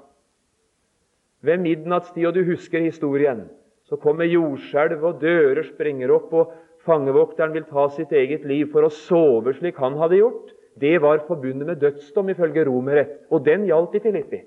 ved 1.44 1.60
midnattstid, 1.60 2.26
og 2.28 2.36
du 2.38 2.44
husker 2.48 2.84
historien, 2.86 3.46
så 3.84 4.00
kommer 4.00 4.30
jordskjelv, 4.30 5.04
og 5.04 5.22
dører 5.22 5.64
springer 5.68 6.14
opp, 6.16 6.32
og 6.34 6.54
fangevokteren 6.88 7.54
vil 7.56 7.68
ta 7.68 7.88
sitt 7.92 8.12
eget 8.16 8.48
liv 8.48 8.72
for 8.72 8.88
å 8.88 8.92
sove 8.94 9.54
slik 9.58 9.80
han 9.84 10.00
hadde 10.00 10.22
gjort. 10.22 10.54
Det 10.80 10.96
var 11.04 11.22
forbundet 11.28 11.68
med 11.68 11.82
dødsdom 11.84 12.32
ifølge 12.34 12.66
romere, 12.66 13.06
og 13.30 13.46
den 13.46 13.68
gjaldt 13.70 14.00
i 14.00 14.04
Filippi. 14.04 14.42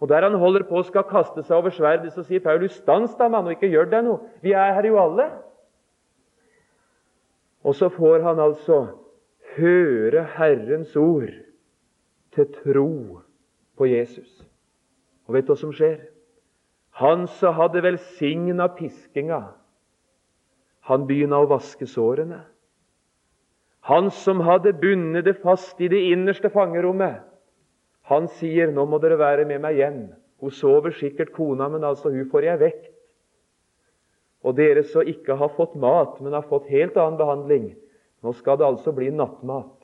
Og 0.00 0.08
Der 0.08 0.22
han 0.22 0.38
holder 0.38 0.62
på 0.62 0.78
og 0.78 0.84
skal 0.86 1.02
kaste 1.02 1.42
seg 1.42 1.56
over 1.56 1.74
sverdet, 1.74 2.12
så 2.12 2.22
sier 2.22 2.40
Paulus, 2.40 2.76
'Stans 2.78 3.16
da, 3.18 3.28
mann, 3.28 3.46
og 3.46 3.50
ikke 3.56 3.70
gjør 3.70 3.90
deg 3.90 4.04
noe. 4.04 4.18
Vi 4.42 4.52
er 4.52 4.72
her 4.74 4.86
jo 4.86 4.98
alle.' 4.98 5.30
Og 7.64 7.74
så 7.74 7.88
får 7.88 8.22
han 8.22 8.38
altså 8.38 8.86
høre 9.56 10.22
Herrens 10.22 10.96
ord 10.96 11.32
til 12.32 12.46
tro 12.62 13.20
på 13.76 13.86
Jesus. 13.86 14.47
Og 15.28 15.36
vet 15.36 15.46
du 15.46 15.52
hva 15.52 15.60
som 15.60 15.74
skjer? 15.76 15.98
Han 16.98 17.26
som 17.30 17.54
hadde 17.54 17.84
velsigna 17.84 18.66
piskinga, 18.74 19.42
han 20.88 21.04
begynner 21.06 21.44
å 21.44 21.50
vaske 21.50 21.86
sårene. 21.86 22.40
Han 23.88 24.08
som 24.10 24.40
hadde 24.44 24.72
bundet 24.80 25.28
det 25.28 25.36
fast 25.44 25.80
i 25.84 25.90
det 25.92 26.00
innerste 26.10 26.50
fangerommet, 26.50 27.20
han 28.08 28.28
sier 28.28 28.72
'Nå 28.72 28.86
må 28.88 28.98
dere 28.98 29.18
være 29.20 29.44
med 29.44 29.60
meg 29.60 29.76
hjem'. 29.76 30.14
Hun 30.40 30.50
sover 30.50 30.90
sikkert, 30.90 31.32
kona, 31.32 31.68
men 31.68 31.84
altså 31.84 32.10
hun 32.10 32.30
får 32.30 32.42
jeg 32.42 32.60
vekt. 32.60 32.92
Og 34.44 34.56
dere 34.56 34.82
som 34.82 35.02
ikke 35.02 35.36
har 35.36 35.48
fått 35.48 35.74
mat, 35.74 36.20
men 36.20 36.32
har 36.32 36.46
fått 36.46 36.70
helt 36.70 36.96
annen 36.96 37.18
behandling, 37.18 37.76
nå 38.22 38.32
skal 38.32 38.56
det 38.56 38.66
altså 38.66 38.92
bli 38.92 39.10
nattmat. 39.10 39.77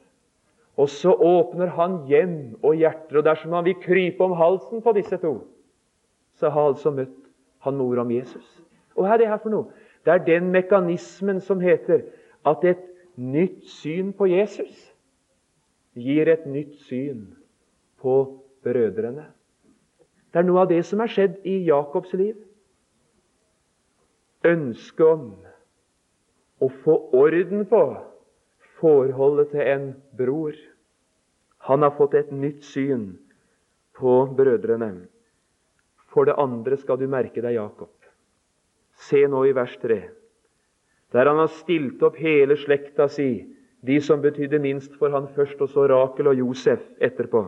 Og 0.77 0.89
så 0.91 1.13
åpner 1.15 1.71
han 1.77 2.01
hjem 2.11 2.57
og 2.63 2.75
hjerter, 2.75 3.21
og 3.21 3.27
dersom 3.27 3.53
han 3.55 3.67
vil 3.67 3.79
krype 3.83 4.25
om 4.25 4.35
halsen 4.39 4.83
på 4.83 4.95
disse 4.97 5.19
to, 5.23 5.37
så 6.35 6.51
har 6.51 6.73
altså 6.73 6.91
møtt 6.91 7.21
han 7.63 7.79
mor 7.79 8.01
om 8.03 8.11
Jesus. 8.11 8.47
Og 8.97 9.05
hva 9.05 9.15
er 9.15 9.23
det 9.23 9.29
her 9.31 9.39
for 9.43 9.55
noe? 9.55 9.71
Det 10.05 10.13
er 10.13 10.27
den 10.27 10.51
mekanismen 10.53 11.41
som 11.41 11.63
heter 11.63 12.03
at 12.47 12.65
et 12.67 12.83
nytt 13.17 13.63
syn 13.71 14.11
på 14.13 14.27
Jesus 14.29 14.75
gir 15.95 16.29
et 16.29 16.47
nytt 16.51 16.75
syn 16.89 17.29
på 18.03 18.17
brødrene. 18.67 19.29
Det 20.33 20.43
er 20.43 20.49
noe 20.49 20.65
av 20.65 20.73
det 20.73 20.83
som 20.87 21.01
er 21.01 21.13
skjedd 21.13 21.39
i 21.47 21.61
Jakobs 21.69 22.13
liv. 22.19 22.35
Ønsket 24.45 25.07
om 25.07 25.29
å 26.61 26.69
få 26.83 26.99
orden 27.15 27.63
på 27.71 27.85
forholdet 28.81 29.53
til 29.53 29.69
en 29.75 29.89
bror. 30.17 30.57
Han 31.69 31.83
har 31.83 31.95
fått 31.97 32.17
et 32.19 32.33
nytt 32.33 32.65
syn 32.67 33.15
på 33.97 34.25
brødrene. 34.37 34.93
For 36.13 36.29
det 36.29 36.37
andre 36.39 36.79
skal 36.79 37.01
du 37.01 37.07
merke 37.11 37.43
deg 37.43 37.57
Jakob. 37.57 37.93
Se 39.09 39.25
nå 39.27 39.43
i 39.49 39.55
vers 39.57 39.75
3, 39.83 39.99
der 41.15 41.31
han 41.31 41.41
har 41.43 41.51
stilt 41.51 42.03
opp 42.07 42.15
hele 42.21 42.55
slekta 42.59 43.09
si, 43.11 43.47
de 43.85 43.97
som 44.01 44.23
betydde 44.23 44.61
minst 44.63 44.95
for 45.01 45.11
han 45.13 45.27
først, 45.35 45.59
og 45.61 45.69
så 45.73 45.89
Rakel 45.91 46.31
og 46.31 46.39
Josef 46.39 46.85
etterpå. 47.03 47.43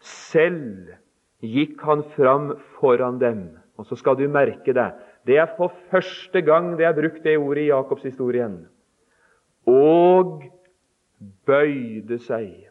Selv 0.00 0.94
gikk 1.42 1.82
han 1.84 2.04
fram 2.14 2.54
foran 2.78 3.18
dem. 3.20 3.42
Og 3.80 3.88
så 3.88 3.98
skal 3.98 4.16
du 4.16 4.26
merke 4.30 4.74
deg 4.76 4.96
det 5.28 5.36
er 5.36 5.50
for 5.56 5.72
første 5.90 6.40
gang 6.40 6.76
det 6.78 6.86
er 6.88 6.96
brukt 6.96 7.24
det 7.24 7.36
ordet 7.38 7.66
i 7.66 7.70
Jakobshistorien 7.70 8.62
og 9.68 10.42
bøyde 11.46 12.18
seg. 12.24 12.70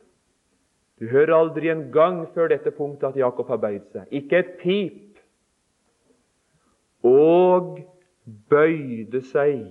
Du 0.99 1.07
hører 1.07 1.35
aldri 1.37 1.69
en 1.71 1.85
gang 1.93 2.25
før 2.33 2.49
dette 2.51 2.71
punktet 2.75 3.13
at 3.13 3.19
Jakob 3.19 3.47
har 3.47 3.61
bøyd 3.61 3.85
seg. 3.93 4.07
Ikke 4.11 4.41
et 4.43 4.55
pip. 4.59 5.19
Og 7.05 7.79
bøyde 8.49 9.21
seg 9.23 9.63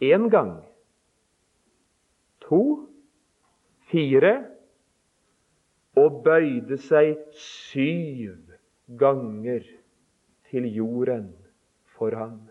én 0.00 0.26
gang, 0.32 0.56
to, 2.40 2.88
fire 3.90 4.32
og 6.00 6.22
bøyde 6.24 6.78
seg 6.80 7.18
syv 7.36 8.56
ganger 8.98 9.66
til 10.50 10.66
jorden 10.74 11.28
for 11.94 12.16
ham. 12.16 12.49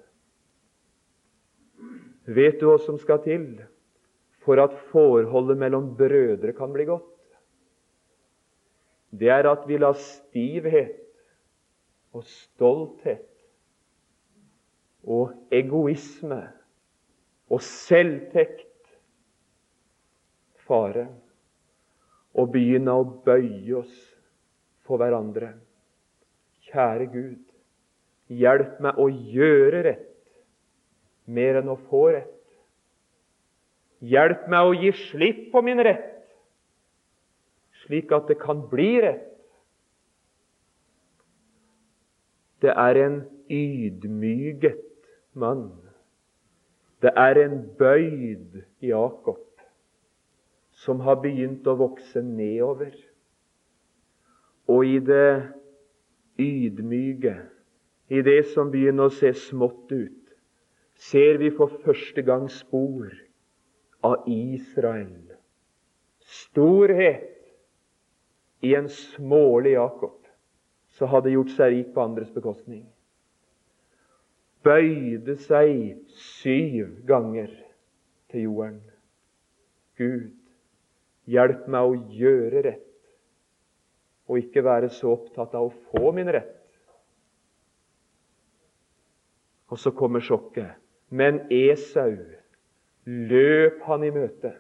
Vet 2.30 2.60
du 2.62 2.68
hva 2.70 2.78
som 2.84 3.00
skal 3.02 3.24
til 3.26 3.46
for 4.44 4.62
at 4.62 4.76
forholdet 4.92 5.58
mellom 5.58 5.94
brødre 5.98 6.54
kan 6.58 6.74
bli 6.76 6.86
godt? 6.90 7.08
Det 9.10 9.32
er 9.34 9.48
at 9.50 9.66
vi 9.66 9.80
lar 9.82 9.98
stivhet 9.98 11.00
og 12.14 12.26
stolthet 12.30 13.26
og 15.10 15.34
egoisme 15.54 16.42
og 17.50 17.64
selvtekt 17.66 18.94
fare 20.68 21.08
og 22.38 22.52
begynne 22.54 22.94
å 22.94 23.08
bøye 23.26 23.80
oss 23.80 23.96
for 24.86 25.02
hverandre. 25.02 25.56
Kjære 26.70 27.10
Gud, 27.10 27.42
hjelp 28.30 28.78
meg 28.86 29.02
å 29.02 29.08
gjøre 29.10 29.82
rett 29.88 30.09
mer 31.30 31.60
enn 31.62 31.72
å 31.72 31.78
få 31.90 32.10
rett. 32.16 32.36
Hjelp 34.00 34.48
meg 34.52 34.68
å 34.68 34.78
gi 34.80 34.92
slipp 35.10 35.50
på 35.54 35.62
min 35.66 35.82
rett, 35.84 36.24
slik 37.84 38.14
at 38.16 38.30
det 38.32 38.40
kan 38.40 38.64
bli 38.72 38.94
rett. 39.04 39.26
Det 42.64 42.72
er 42.76 43.00
en 43.06 43.20
ydmyget 43.52 44.82
mann. 45.34 45.70
Det 47.00 47.12
er 47.16 47.40
en 47.46 47.62
bøyd 47.80 48.60
Jakob 48.84 49.46
som 50.84 51.00
har 51.04 51.20
begynt 51.24 51.68
å 51.68 51.76
vokse 51.80 52.22
nedover. 52.24 52.92
Og 54.70 54.86
i 54.88 55.00
det 55.04 55.50
ydmyke, 56.40 57.36
i 58.12 58.22
det 58.24 58.42
som 58.54 58.72
begynner 58.72 59.10
å 59.10 59.16
se 59.16 59.32
smått 59.48 59.92
ut, 59.92 60.19
ser 61.00 61.40
vi 61.40 61.50
for 61.56 61.72
første 61.86 62.22
gang 62.28 62.50
spor 62.52 63.08
av 64.04 64.28
Israel. 64.28 65.34
Storhet 66.20 67.40
i 68.62 68.76
en 68.76 68.90
smålig 68.92 69.78
Jakob 69.78 70.18
som 71.00 71.12
hadde 71.14 71.32
gjort 71.32 71.54
seg 71.56 71.74
rik 71.74 71.94
på 71.96 72.04
andres 72.04 72.32
bekostning. 72.36 72.84
Bøyde 74.68 75.38
seg 75.40 76.02
syv 76.20 77.00
ganger 77.08 77.54
til 78.30 78.50
jorden. 78.50 78.82
Gud, 80.00 80.36
hjelp 81.30 81.66
meg 81.72 81.88
å 81.88 81.96
gjøre 82.20 82.64
rett, 82.68 82.86
og 84.28 84.42
ikke 84.44 84.64
være 84.68 84.92
så 84.94 85.16
opptatt 85.16 85.56
av 85.56 85.70
å 85.70 85.76
få 85.92 86.12
min 86.16 86.30
rett. 86.32 86.56
Og 89.70 89.80
så 89.80 89.94
kommer 89.96 90.24
sjokket. 90.24 90.76
Men 91.10 91.42
Esau 91.52 92.18
løp 93.06 93.82
han 93.88 94.04
i 94.06 94.12
møte, 94.14 94.52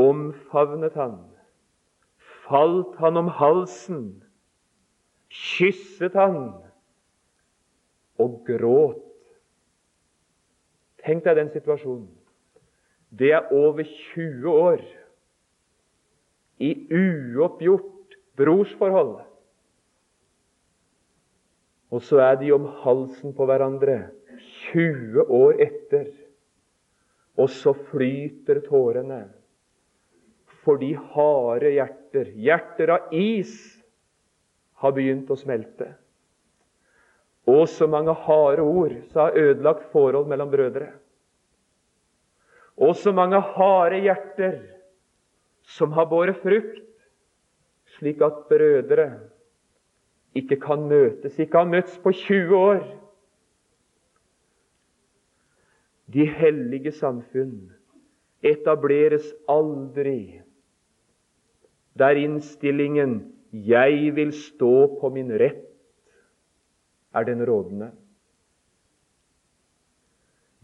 omfavnet 0.00 0.96
han, 0.98 1.20
falt 2.48 2.96
han 2.98 3.20
om 3.20 3.30
halsen, 3.38 4.02
kysset 5.30 6.16
han 6.18 6.40
og 8.20 8.42
gråt. 8.48 9.04
Tenk 11.02 11.24
deg 11.26 11.38
den 11.38 11.52
situasjonen. 11.54 12.10
Det 13.12 13.32
er 13.36 13.50
over 13.52 13.84
20 13.84 14.48
år 14.50 14.82
i 16.62 16.70
uoppgjort 16.94 18.16
brorsforhold. 18.38 19.18
Og 21.92 22.00
så 22.04 22.22
er 22.24 22.38
de 22.40 22.52
om 22.54 22.64
halsen 22.82 23.34
på 23.36 23.46
hverandre 23.48 23.98
20 24.72 25.26
år 25.28 25.60
etter, 25.60 26.08
og 27.36 27.50
så 27.52 27.72
flyter 27.90 28.62
tårene 28.64 29.24
For 30.62 30.78
de 30.78 30.92
harde 30.94 31.72
hjerter, 31.74 32.28
hjerter 32.38 32.92
av 32.94 33.14
is, 33.16 33.54
har 34.78 34.94
begynt 34.94 35.30
å 35.30 35.36
smelte. 35.38 35.88
Og 37.50 37.64
så 37.70 37.88
mange 37.90 38.14
harde 38.24 38.62
ord 38.62 38.94
som 39.10 39.24
har 39.24 39.38
ødelagt 39.38 39.88
forhold 39.90 40.30
mellom 40.30 40.52
brødre. 40.52 40.92
Og 42.78 42.94
så 42.96 43.10
mange 43.14 43.40
harde 43.56 43.98
hjerter 44.04 44.60
som 45.66 45.92
har 45.98 46.06
båret 46.10 46.38
frukt, 46.42 46.78
slik 47.98 48.22
at 48.22 48.44
brødre 48.50 49.08
ikke 50.34 50.56
kan 50.60 50.86
møtes, 50.88 51.38
ikke 51.38 51.58
har 51.58 51.68
møtts 51.68 51.98
på 52.02 52.12
20 52.12 52.56
år. 52.56 52.82
De 56.12 56.26
hellige 56.28 56.92
samfunn 56.92 57.72
etableres 58.42 59.32
aldri 59.48 60.40
der 61.98 62.16
innstillingen 62.16 63.32
'jeg 63.52 64.16
vil 64.16 64.32
stå 64.32 65.00
på 65.00 65.08
min 65.08 65.30
rett' 65.30 65.68
er 67.14 67.24
den 67.24 67.46
rådende. 67.46 67.92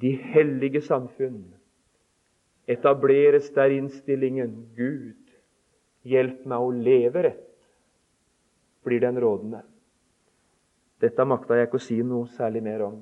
De 0.00 0.16
hellige 0.16 0.80
samfunn 0.80 1.54
etableres 2.66 3.50
der 3.50 3.64
innstillingen 3.64 4.68
'Gud, 4.76 5.32
hjelp 6.04 6.46
meg 6.46 6.58
å 6.58 6.70
leve 6.70 7.22
rett', 7.22 7.47
blir 8.88 9.04
den 9.04 9.20
rådende. 9.20 9.62
Dette 10.98 11.24
makta 11.28 11.58
jeg 11.58 11.68
ikke 11.68 11.78
å 11.78 11.86
si 11.86 12.00
noe 12.02 12.26
særlig 12.34 12.64
mer 12.66 12.82
om. 12.88 12.98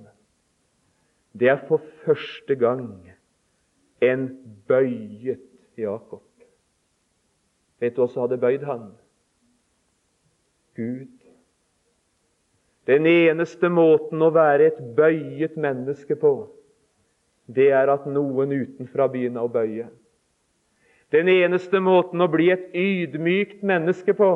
Det 1.37 1.49
er 1.53 1.61
for 1.69 1.85
første 2.05 2.57
gang 2.61 2.89
en 4.05 4.29
bøyet 4.69 5.45
Jakob. 5.77 6.25
Vet 7.81 7.97
du 7.97 8.03
hva 8.03 8.09
som 8.09 8.25
hadde 8.25 8.41
bøyd 8.41 8.65
han? 8.65 8.89
Gud. 10.77 11.13
Den 12.87 13.09
eneste 13.11 13.69
måten 13.73 14.23
å 14.23 14.31
være 14.33 14.71
et 14.71 14.81
bøyet 14.97 15.57
menneske 15.61 16.17
på, 16.21 16.35
det 17.47 17.71
er 17.75 17.91
at 17.91 18.07
noen 18.11 18.53
utenfra 18.55 19.09
begynner 19.11 19.47
å 19.47 19.53
bøye. 19.53 19.89
Den 21.15 21.29
eneste 21.31 21.81
måten 21.83 22.23
å 22.23 22.29
bli 22.31 22.49
et 22.55 22.73
ydmykt 22.75 23.63
menneske 23.67 24.15
på, 24.19 24.31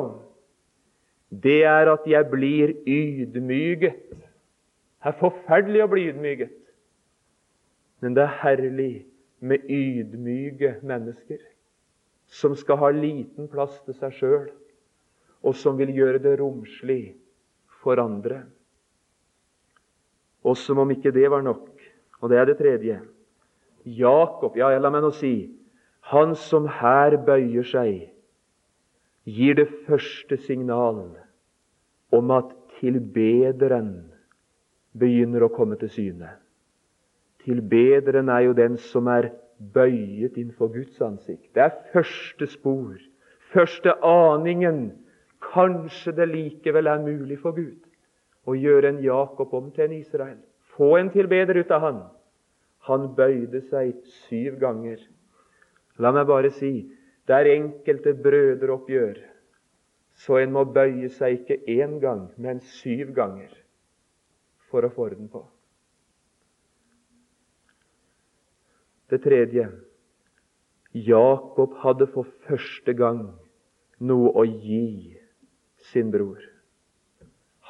det 1.31 1.63
er 1.63 1.87
at 1.91 2.07
jeg 2.07 2.27
blir 2.29 2.73
ydmyget. 2.87 3.95
Det 4.11 5.09
er 5.09 5.17
forferdelig 5.19 5.83
å 5.85 5.91
bli 5.91 6.09
ydmyget. 6.11 6.57
Men 8.01 8.17
det 8.17 8.25
er 8.25 8.39
herlig 8.41 8.93
med 9.39 9.63
ydmyke 9.69 10.75
mennesker 10.85 11.39
som 12.31 12.55
skal 12.55 12.79
ha 12.79 12.89
liten 12.95 13.49
plass 13.51 13.73
til 13.85 13.95
seg 13.97 14.13
sjøl, 14.15 14.45
og 15.43 15.55
som 15.57 15.79
vil 15.79 15.91
gjøre 15.95 16.21
det 16.23 16.37
romslig 16.39 17.15
for 17.81 17.99
andre. 17.99 18.43
Og 20.47 20.55
som 20.57 20.79
om 20.81 20.93
ikke 20.93 21.11
det 21.13 21.27
var 21.31 21.43
nok, 21.45 21.67
og 22.21 22.29
det 22.31 22.37
er 22.37 22.47
det 22.49 22.57
tredje 22.61 23.01
Jakob, 23.85 24.57
ja, 24.57 24.69
la 24.77 24.91
meg 24.93 25.01
nå 25.01 25.09
si 25.17 25.33
han 26.11 26.35
som 26.37 26.67
her 26.69 27.15
bøyer 27.25 27.65
seg, 27.65 28.09
gir 29.25 29.55
det 29.55 29.67
første 29.87 30.37
signal 30.47 31.03
om 32.11 32.31
at 32.31 32.53
tilbederen 32.79 33.91
begynner 34.97 35.45
å 35.45 35.53
komme 35.53 35.77
til 35.79 35.91
syne. 35.93 36.33
Tilbederen 37.45 38.29
er 38.29 38.47
jo 38.47 38.57
den 38.57 38.77
som 38.91 39.07
er 39.09 39.31
bøyet 39.73 40.37
innenfor 40.37 40.71
Guds 40.73 41.01
ansikt. 41.01 41.53
Det 41.53 41.63
er 41.63 41.77
første 41.93 42.47
spor, 42.49 42.97
første 43.53 43.95
aningen. 44.05 44.91
Kanskje 45.41 46.13
det 46.17 46.27
likevel 46.29 46.87
er 46.87 47.01
mulig 47.01 47.39
for 47.41 47.57
Gud 47.57 47.79
å 48.45 48.53
gjøre 48.57 48.91
en 48.91 49.01
Jakob 49.03 49.53
om 49.57 49.71
til 49.73 49.87
en 49.87 49.95
Israel. 49.97 50.37
Få 50.77 50.95
en 50.97 51.09
tilbeder 51.13 51.57
ut 51.57 51.71
av 51.73 51.81
han. 51.85 51.99
Han 52.89 53.11
bøyde 53.17 53.61
seg 53.69 53.95
syv 54.27 54.57
ganger. 54.61 55.01
La 56.01 56.13
meg 56.13 56.29
bare 56.29 56.53
si 56.55 56.71
det 57.27 57.37
er 57.37 57.51
enkelte 57.55 58.13
brødreoppgjør, 58.17 59.19
så 60.21 60.37
en 60.41 60.53
må 60.53 60.65
bøye 60.73 61.09
seg 61.13 61.39
ikke 61.39 61.59
én 61.81 61.99
gang, 62.01 62.27
men 62.37 62.61
syv 62.81 63.13
ganger 63.17 63.53
for 64.71 64.85
å 64.85 64.91
få 64.93 65.09
orden 65.09 65.29
på. 65.31 65.43
Det 69.11 69.19
tredje 69.23 69.67
Jakob 70.95 71.75
hadde 71.83 72.07
for 72.11 72.27
første 72.47 72.93
gang 72.95 73.25
noe 73.99 74.31
å 74.35 74.43
gi 74.47 75.17
sin 75.91 76.11
bror. 76.11 76.39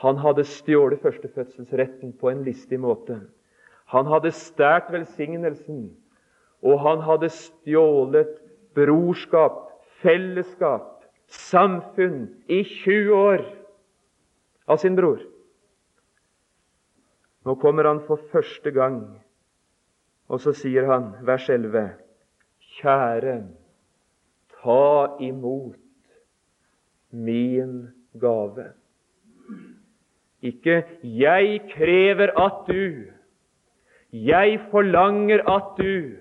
Han 0.01 0.17
hadde 0.21 0.45
stjålet 0.49 1.01
førstefødselsretten 1.03 2.15
på 2.17 2.31
en 2.31 2.41
listig 2.45 2.79
måte. 2.81 3.19
Han 3.93 4.07
hadde 4.09 4.31
stært 4.33 4.89
velsignelsen, 4.93 5.91
og 6.65 6.81
han 6.81 7.03
hadde 7.05 7.29
stjålet 7.33 8.40
brorskap, 8.75 9.67
fellesskap, 10.01 11.03
samfunn 11.27 12.29
i 12.47 12.63
20 12.63 13.11
år 13.15 13.43
av 14.67 14.81
sin 14.81 14.95
bror. 14.95 15.19
Nå 17.45 17.57
kommer 17.61 17.89
han 17.89 18.03
for 18.05 18.21
første 18.31 18.71
gang 18.75 19.01
og 20.31 20.39
så 20.39 20.53
sier 20.55 20.87
han, 20.87 21.11
vers 21.27 21.49
11.: 21.51 21.89
Kjære, 22.77 23.35
ta 24.55 25.17
imot 25.19 25.75
min 27.11 27.73
gave. 28.15 28.71
Ikke 30.41 30.83
'jeg 31.03 31.61
krever 31.75 32.31
at 32.45 32.67
du', 32.67 33.11
'jeg 34.11 34.59
forlanger 34.71 35.43
at 35.55 35.75
du'. 35.77 36.17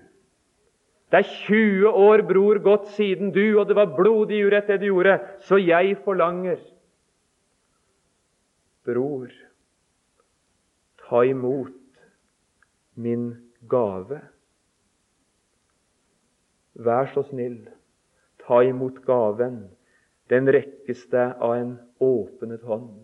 Det 1.11 1.19
er 1.19 1.31
20 1.47 1.91
år, 1.91 2.23
bror, 2.23 2.61
gått 2.63 2.91
siden 2.95 3.33
du, 3.35 3.59
og 3.59 3.67
det 3.67 3.75
var 3.75 3.97
blodig 3.97 4.45
urett 4.47 4.69
det 4.71 4.79
du 4.83 4.93
gjorde, 4.93 5.17
så 5.43 5.59
jeg 5.59 5.97
forlanger. 6.05 6.61
Bror, 8.87 9.33
ta 11.03 11.25
imot 11.27 11.75
min 12.95 13.33
gave. 13.69 14.21
vær 16.81 17.11
så 17.13 17.23
snill, 17.29 17.69
ta 18.41 18.63
imot 18.65 19.03
gaven. 19.05 19.65
Den 20.31 20.49
rekkes 20.49 21.03
deg 21.13 21.43
av 21.43 21.57
en 21.59 21.73
åpnet 22.01 22.63
hånd. 22.65 23.03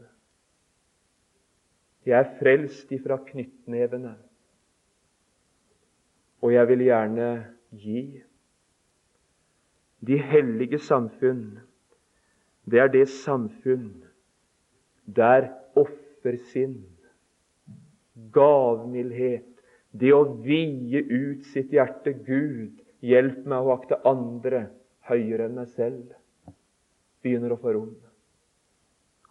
Jeg 2.07 2.17
er 2.21 2.37
frelst 2.39 2.93
ifra 2.95 3.19
knyttnevene, 3.27 4.15
og 6.41 6.55
jeg 6.55 6.69
vil 6.71 6.85
gjerne 6.87 7.29
gi. 7.71 8.23
De 10.07 10.19
hellige 10.21 10.79
samfunn, 10.79 11.59
det 12.67 12.81
er 12.83 12.93
det 12.93 13.09
samfunn 13.09 14.05
der 15.07 15.49
offersinn, 15.79 16.83
gavmildhet, 18.35 19.47
det 19.97 20.13
å 20.13 20.25
vie 20.45 21.03
ut 21.03 21.47
sitt 21.53 21.73
hjerte 21.73 22.13
Gud, 22.27 22.75
hjelp 23.07 23.47
meg 23.49 23.63
å 23.63 23.77
akte 23.77 24.01
andre 24.09 24.67
høyere 25.09 25.47
enn 25.47 25.61
meg 25.61 25.71
selv, 25.77 26.11
begynner 27.23 27.55
å 27.55 27.61
få 27.61 27.77
rom. 27.77 27.95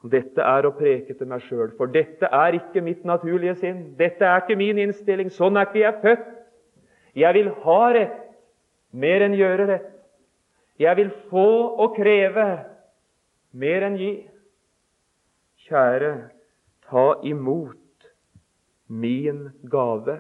Dette 0.06 0.44
er 0.46 0.68
å 0.68 0.74
preke 0.76 1.16
til 1.18 1.30
meg 1.30 1.42
sjøl, 1.48 1.72
for 1.78 1.90
dette 1.90 2.30
er 2.30 2.58
ikke 2.60 2.84
mitt 2.86 3.06
naturlige 3.08 3.56
sinn. 3.58 3.80
Dette 3.98 4.26
er 4.28 4.44
ikke 4.44 4.58
min 4.60 4.78
innstilling. 4.84 5.32
Sånn 5.34 5.58
er 5.58 5.66
ikke 5.66 5.82
jeg 5.82 6.02
født. 6.04 6.28
Jeg 7.18 7.38
vil 7.38 7.50
ha 7.64 7.80
rett 7.96 8.25
mer 8.96 9.26
enn 9.26 9.36
gjøre 9.36 9.68
rett. 9.70 9.92
Jeg 10.80 10.98
vil 11.00 11.12
få 11.32 11.48
og 11.84 11.96
kreve 11.96 12.48
mer 13.56 13.86
enn 13.88 13.98
gi. 14.00 14.14
Kjære, 15.66 16.14
ta 16.88 17.06
imot 17.26 18.10
min 18.88 19.50
gave. 19.72 20.20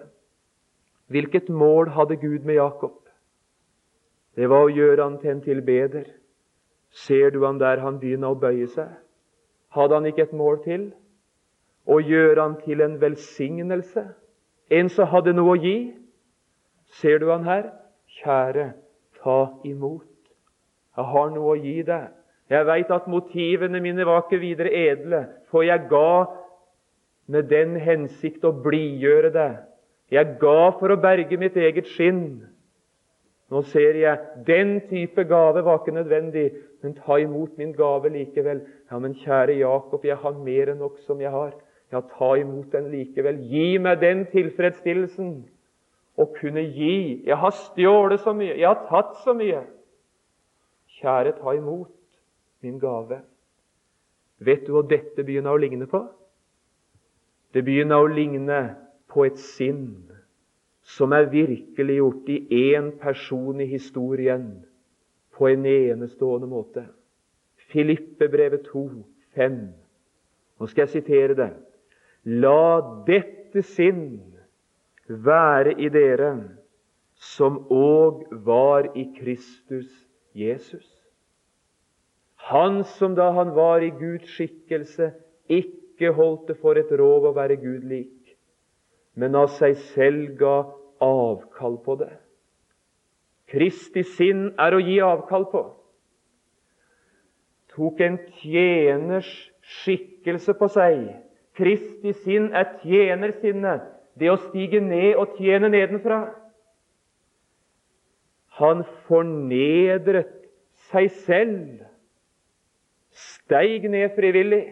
Hvilket 1.07 1.49
mål 1.49 1.91
hadde 1.95 2.17
Gud 2.17 2.47
med 2.47 2.57
Jakob? 2.57 2.97
Det 4.35 4.49
var 4.49 4.65
å 4.65 4.73
gjøre 4.73 5.03
han 5.03 5.19
til 5.21 5.35
en 5.35 5.43
tilbeder. 5.45 6.07
Ser 7.05 7.29
du 7.31 7.43
han 7.45 7.59
der 7.59 7.83
han 7.83 7.99
begynner 7.99 8.33
å 8.33 8.39
bøye 8.39 8.67
seg? 8.71 8.89
Hadde 9.75 9.99
han 9.99 10.07
ikke 10.09 10.25
et 10.25 10.35
mål 10.35 10.61
til? 10.63 10.89
Å 11.85 11.99
gjøre 12.01 12.41
han 12.41 12.55
til 12.63 12.81
en 12.81 12.95
velsignelse, 13.01 14.07
en 14.71 14.89
som 14.89 15.11
hadde 15.11 15.35
noe 15.35 15.53
å 15.53 15.61
gi. 15.61 15.77
Ser 16.99 17.19
du 17.21 17.29
han 17.29 17.45
her? 17.45 17.69
Kjære, 18.21 18.71
ta 19.21 19.39
imot. 19.67 20.08
Jeg 20.95 21.06
har 21.12 21.32
noe 21.36 21.56
å 21.56 21.60
gi 21.60 21.82
deg. 21.88 22.12
Jeg 22.49 22.67
veit 22.67 22.91
at 22.93 23.08
motivene 23.10 23.82
mine 23.82 24.06
var 24.06 24.23
ikke 24.23 24.39
videre 24.39 24.71
edle, 24.71 25.21
for 25.49 25.65
jeg 25.65 25.88
ga 25.89 26.25
med 27.34 27.49
den 27.49 27.73
hensikt 27.82 28.45
å 28.45 28.54
blidgjøre 28.65 29.32
deg. 29.34 29.56
Jeg 30.13 30.36
ga 30.41 30.60
for 30.78 30.93
å 30.93 30.99
berge 31.01 31.39
mitt 31.41 31.58
eget 31.58 31.89
skinn. 31.95 32.45
Nå 33.51 33.62
ser 33.71 33.97
jeg 33.97 34.45
den 34.45 34.78
type 34.89 35.25
gave 35.30 35.63
var 35.65 35.82
ikke 35.82 35.97
nødvendig, 35.97 36.45
men 36.82 36.95
ta 36.97 37.17
imot 37.21 37.58
min 37.58 37.73
gave 37.78 38.10
likevel. 38.13 38.62
Ja, 38.91 38.99
men 39.01 39.17
kjære 39.17 39.58
Jakob, 39.60 40.06
jeg 40.06 40.17
har 40.21 40.38
mer 40.45 40.71
enn 40.73 40.82
nok 40.82 41.01
som 41.06 41.21
jeg 41.21 41.34
har. 41.34 41.56
Ja, 41.93 42.01
ta 42.01 42.32
imot 42.38 42.71
den 42.73 42.91
likevel. 42.93 43.41
Gi 43.49 43.78
meg 43.82 44.01
den 44.01 44.25
tilfredsstillelsen 44.32 45.34
å 46.15 46.28
kunne 46.38 46.63
gi. 46.63 47.21
Jeg 47.28 47.38
har 47.41 47.56
stjålet 47.56 48.23
så 48.23 48.34
mye, 48.36 48.56
jeg 48.56 48.67
har 48.67 48.86
tatt 48.89 49.15
så 49.23 49.36
mye. 49.38 49.63
Kjære, 50.99 51.36
ta 51.41 51.56
imot 51.58 51.91
min 52.63 52.80
gave. 52.80 53.21
Vet 54.39 54.65
du 54.67 54.75
hva 54.75 54.84
dette 54.88 55.23
begynner 55.23 55.56
å 55.56 55.62
ligne 55.62 55.88
på? 55.91 56.01
Det 57.56 57.63
begynner 57.63 58.04
å 58.04 58.12
ligne 58.12 58.60
på 59.12 59.25
et 59.28 59.39
sinn 59.39 60.06
som 60.86 61.13
er 61.15 61.32
virkeliggjort 61.32 62.30
i 62.30 62.67
én 62.67 62.91
person 63.01 63.62
i 63.63 63.67
historien 63.69 64.49
på 65.36 65.47
en 65.49 65.65
enestående 65.65 66.47
måte. 66.47 66.86
Filippe 67.71 68.28
brevet 68.32 68.67
2, 68.69 68.84
5. 69.36 69.58
Nå 70.60 70.67
skal 70.71 70.86
jeg 70.86 70.93
sitere 70.99 71.38
det. 71.39 71.49
La 72.25 73.04
dette 73.08 73.63
sinn 73.65 74.34
være 75.07 75.75
i 75.79 75.89
dere 75.89 76.31
som 77.15 77.61
òg 77.71 78.25
var 78.45 78.91
i 78.97 79.07
Kristus 79.17 79.89
Jesus. 80.35 80.87
Han 82.51 82.83
som 82.97 83.15
da 83.15 83.31
han 83.33 83.55
var 83.55 83.81
i 83.81 83.89
Guds 83.89 84.29
skikkelse, 84.35 85.13
ikke 85.49 86.11
holdt 86.13 86.49
det 86.49 86.59
for 86.61 86.77
et 86.77 86.91
rov 86.99 87.25
å 87.29 87.33
være 87.37 87.57
Gud 87.61 87.85
lik 87.89 88.15
men 89.15 89.35
av 89.39 89.49
seg 89.55 89.77
selv 89.93 90.35
ga 90.39 90.55
avkall 91.03 91.79
på 91.85 91.97
det. 92.03 92.11
Kristi 93.51 94.03
sinn 94.15 94.49
er 94.59 94.75
å 94.75 94.83
gi 94.83 94.97
avkall 95.03 95.47
på. 95.51 95.63
Tok 97.75 98.01
en 98.03 98.17
tjeners 98.39 99.29
skikkelse 99.81 100.55
på 100.59 100.69
seg. 100.71 101.05
Kristi 101.55 102.11
sinn 102.25 102.49
er 102.55 102.73
tjenersinnet, 102.81 103.85
det 104.19 104.32
å 104.32 104.39
stige 104.47 104.80
ned 104.84 105.17
og 105.19 105.36
tjene 105.39 105.69
nedenfra. 105.71 106.21
Han 108.60 108.86
fornedret 109.10 110.32
seg 110.89 111.12
selv, 111.25 111.84
steig 113.12 113.88
ned 113.91 114.15
frivillig, 114.15 114.63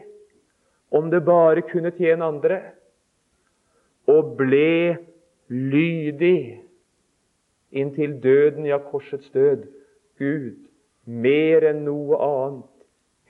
om 0.93 1.09
det 1.11 1.23
bare 1.25 1.65
kunne 1.65 1.91
tjene 1.97 2.27
andre 2.27 2.59
og 4.07 4.35
ble 4.37 4.97
lydig 5.49 6.59
inntil 7.73 8.19
døden, 8.23 8.67
ja, 8.67 8.77
korsets 8.77 9.29
død. 9.33 9.65
Gud, 10.19 10.59
mer 11.05 11.65
enn 11.71 11.83
noe 11.87 12.19
annet, 12.21 12.69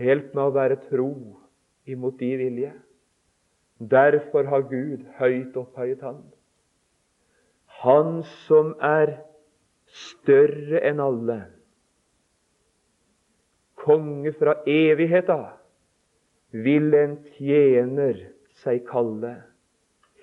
helt 0.02 0.34
med 0.36 0.44
å 0.44 0.56
være 0.56 0.82
tro 0.90 1.14
imot 1.90 2.18
de 2.20 2.32
vilje. 2.42 2.74
Derfor 3.80 4.44
har 4.44 4.62
Gud 4.70 5.06
høyt 5.18 5.58
opphøyet 5.58 6.02
Han. 6.02 6.22
Han 7.84 8.24
som 8.46 8.76
er 8.80 9.18
større 9.94 10.80
enn 10.88 11.02
alle, 11.04 11.42
konge 13.84 14.32
fra 14.38 14.56
evigheta 14.70 15.42
vil 16.54 16.94
en 16.96 17.18
tjener 17.36 18.22
seg 18.64 18.86
kalle 18.88 19.34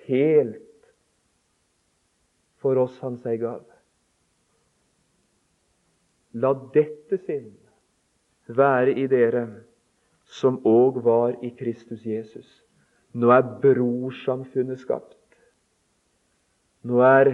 helt 0.07 0.89
for 2.61 2.79
oss 2.81 2.97
han 3.03 3.17
seg 3.21 3.41
gav. 3.43 3.61
La 6.41 6.53
dette 6.73 7.19
sinn 7.25 7.51
være 8.47 8.95
i 8.97 9.07
dere 9.11 9.45
som 10.39 10.61
òg 10.67 11.01
var 11.03 11.35
i 11.43 11.51
Kristus 11.57 12.05
Jesus. 12.07 12.47
Nå 13.13 13.31
er 13.35 13.43
brorsamfunnet 13.63 14.79
skapt. 14.79 15.17
Nå 16.87 17.01
er 17.05 17.31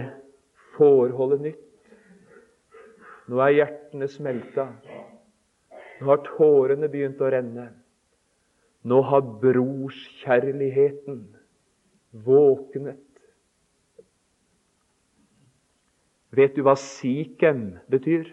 forholdet 0.74 1.40
nytt. 1.44 1.64
Nå 3.28 3.40
er 3.44 3.54
hjertene 3.58 4.08
smelta. 4.10 4.68
Nå 6.00 6.08
har 6.10 6.24
tårene 6.26 6.88
begynt 6.90 7.20
å 7.22 7.30
renne. 7.32 7.68
Nå 8.88 9.00
har 9.10 9.22
brorskjærligheten 9.42 11.22
våknet. 12.26 13.04
Vet 16.34 16.56
du 16.56 16.62
hva 16.64 16.76
Sikhem 16.78 17.78
betyr? 17.90 18.28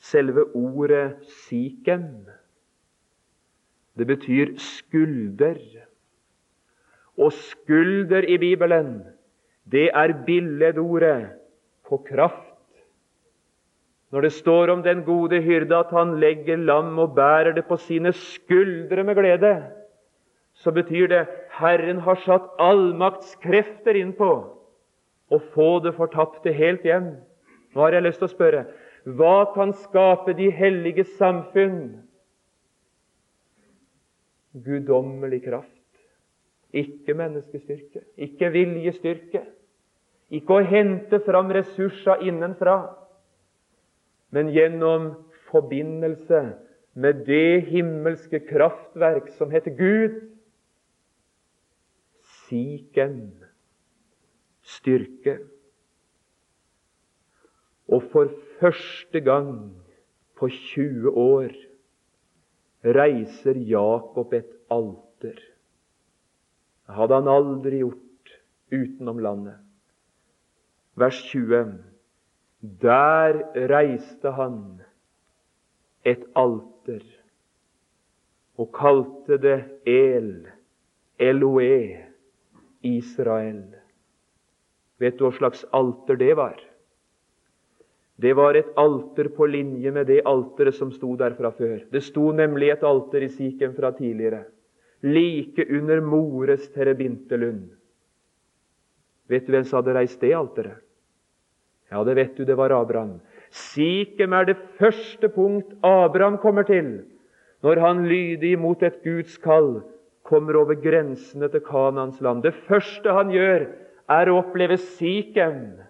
Selve 0.00 0.46
ordet 0.56 1.20
Sikhem, 1.46 2.26
det 4.00 4.06
betyr 4.08 4.54
skulder. 4.56 5.58
Og 7.20 7.32
skulder 7.36 8.24
i 8.24 8.38
Bibelen, 8.40 9.02
det 9.68 9.90
er 9.92 10.14
billedordet 10.26 11.34
på 11.84 12.00
kraft. 12.06 12.46
Når 14.10 14.20
det 14.26 14.32
står 14.32 14.72
om 14.72 14.82
den 14.82 15.04
gode 15.04 15.42
hyrde 15.44 15.76
at 15.76 15.92
han 15.94 16.16
legger 16.22 16.56
lam 16.56 16.98
og 16.98 17.14
bærer 17.14 17.52
det 17.54 17.66
på 17.68 17.76
sine 17.76 18.12
skuldre 18.16 19.04
med 19.04 19.14
glede, 19.14 19.54
så 20.54 20.72
betyr 20.74 21.06
det 21.06 21.26
Herren 21.60 22.00
har 22.02 22.18
satt 22.24 22.48
allmaktskrefter 22.58 24.00
inn 24.00 24.16
på 24.16 24.32
å 25.30 25.38
få 25.54 25.78
det 25.84 25.94
fortapte 25.94 26.52
helt 26.56 26.82
hjem. 26.88 27.12
Nå 27.74 27.84
har 27.84 27.94
jeg 27.94 28.08
lyst 28.08 28.24
til 28.24 28.30
å 28.30 28.34
spørre 28.34 28.64
hva 29.06 29.52
kan 29.54 29.72
skape 29.86 30.34
de 30.36 30.50
hellige 30.52 31.04
samfunn? 31.16 32.00
Guddommelig 34.54 35.44
kraft. 35.44 35.76
Ikke 36.72 37.14
menneskestyrke, 37.18 38.04
ikke 38.16 38.50
viljestyrke. 38.54 39.42
Ikke 40.30 40.60
å 40.60 40.66
hente 40.66 41.18
fram 41.26 41.50
ressurser 41.50 42.22
innenfra, 42.22 42.76
men 44.30 44.52
gjennom 44.54 45.08
forbindelse 45.50 46.42
med 46.94 47.24
det 47.26 47.66
himmelske 47.66 48.38
kraftverk 48.46 49.32
som 49.38 49.50
heter 49.50 49.74
Gud, 49.74 50.20
Siken 52.50 53.32
styrke. 54.66 55.38
Og 57.90 58.02
for 58.12 58.30
første 58.60 59.20
gang 59.20 59.52
på 60.38 60.48
20 60.48 61.10
år 61.10 61.54
reiser 62.84 63.54
Jakob 63.54 64.32
et 64.34 64.50
alter. 64.70 65.38
Det 66.86 66.96
hadde 66.96 67.20
han 67.20 67.28
aldri 67.30 67.82
gjort 67.82 68.34
utenom 68.72 69.20
landet. 69.22 69.58
Vers 70.98 71.20
20. 71.30 71.76
Der 72.82 73.40
reiste 73.70 74.32
han 74.36 74.80
et 76.04 76.24
alter 76.36 77.04
og 78.60 78.72
kalte 78.76 79.38
det 79.40 79.58
El, 79.88 80.48
Eloe, 81.20 82.00
Israel. 82.84 83.62
Vet 85.00 85.16
du 85.16 85.24
hva 85.24 85.32
slags 85.36 85.64
alter 85.76 86.18
det 86.20 86.34
var? 86.36 86.58
Det 88.20 88.32
var 88.36 88.56
et 88.58 88.68
alter 88.76 89.30
på 89.32 89.46
linje 89.48 89.90
med 89.94 90.06
det 90.10 90.20
alteret 90.28 90.76
som 90.76 90.90
sto 90.92 91.14
der 91.16 91.32
fra 91.38 91.50
før. 91.56 91.86
Det 91.92 92.02
sto 92.04 92.30
nemlig 92.36 92.68
et 92.74 92.84
alter 92.84 93.24
i 93.24 93.30
Sikhem 93.32 93.72
fra 93.76 93.92
tidligere, 93.96 94.44
like 95.02 95.64
under 95.70 96.02
Mores 96.04 96.68
terebintelund. 96.74 97.70
Vet 99.30 99.46
du 99.46 99.54
hvem 99.54 99.64
som 99.64 99.80
hadde 99.80 99.94
reist 99.96 100.20
det 100.20 100.34
alteret? 100.36 100.82
Ja, 101.90 102.04
det 102.04 102.14
vet 102.18 102.36
du, 102.36 102.44
det 102.44 102.56
var 102.58 102.74
Abraham. 102.74 103.18
Sikhem 103.50 104.34
er 104.36 104.46
det 104.46 104.58
første 104.78 105.30
punkt 105.32 105.72
Abraham 105.82 106.38
kommer 106.38 106.66
til 106.68 107.00
når 107.64 107.80
han 107.82 108.06
lydig 108.08 108.54
mot 108.58 108.82
et 108.82 109.02
Guds 109.04 109.36
kall 109.42 109.82
kommer 110.24 110.56
over 110.60 110.78
grensene 110.80 111.48
til 111.50 111.60
Kanans 111.64 112.20
land. 112.24 112.44
Det 112.44 112.54
første 112.68 113.12
han 113.12 113.32
gjør, 113.34 113.66
er 114.10 114.30
å 114.30 114.38
oppleve 114.40 114.78
Sikhem. 114.80 115.80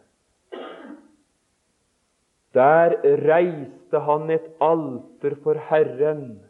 Der 2.61 2.97
reiste 3.25 4.05
han 4.05 4.31
et 4.35 4.49
alter 4.61 5.37
for 5.45 5.61
Herren, 5.71 6.41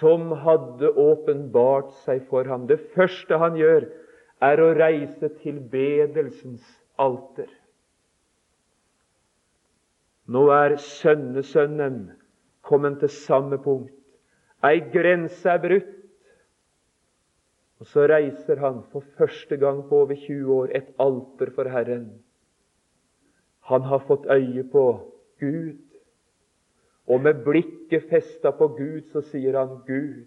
som 0.00 0.30
hadde 0.44 0.92
åpenbart 0.96 1.92
seg 2.06 2.22
for 2.30 2.48
ham. 2.48 2.64
Det 2.70 2.78
første 2.94 3.40
han 3.42 3.58
gjør, 3.60 3.88
er 4.40 4.62
å 4.62 4.70
reise 4.78 5.28
tilbedelsens 5.42 6.64
alter. 7.00 7.50
Nå 10.30 10.46
er 10.54 10.76
sønnesønnen 10.80 12.02
kommet 12.64 13.00
til 13.02 13.12
samme 13.12 13.58
punkt. 13.60 13.96
Ei 14.64 14.78
grense 14.92 15.48
er 15.50 15.60
brutt. 15.62 15.96
Og 17.80 17.88
så 17.88 18.04
reiser 18.10 18.60
han 18.60 18.82
for 18.92 19.04
første 19.18 19.56
gang 19.60 19.80
på 19.88 20.02
over 20.04 20.16
20 20.16 20.50
år 20.56 20.74
et 20.76 20.90
alter 21.00 21.52
for 21.56 21.68
Herren. 21.72 22.10
Han 23.70 23.86
har 23.86 24.02
fått 24.06 24.26
øye 24.26 24.64
på 24.72 24.84
Gud. 25.40 25.78
Og 27.06 27.22
med 27.22 27.44
blikket 27.44 28.08
festa 28.10 28.50
på 28.54 28.68
Gud 28.74 29.06
så 29.12 29.22
sier 29.30 29.58
han, 29.58 29.78
'Gud, 29.86 30.26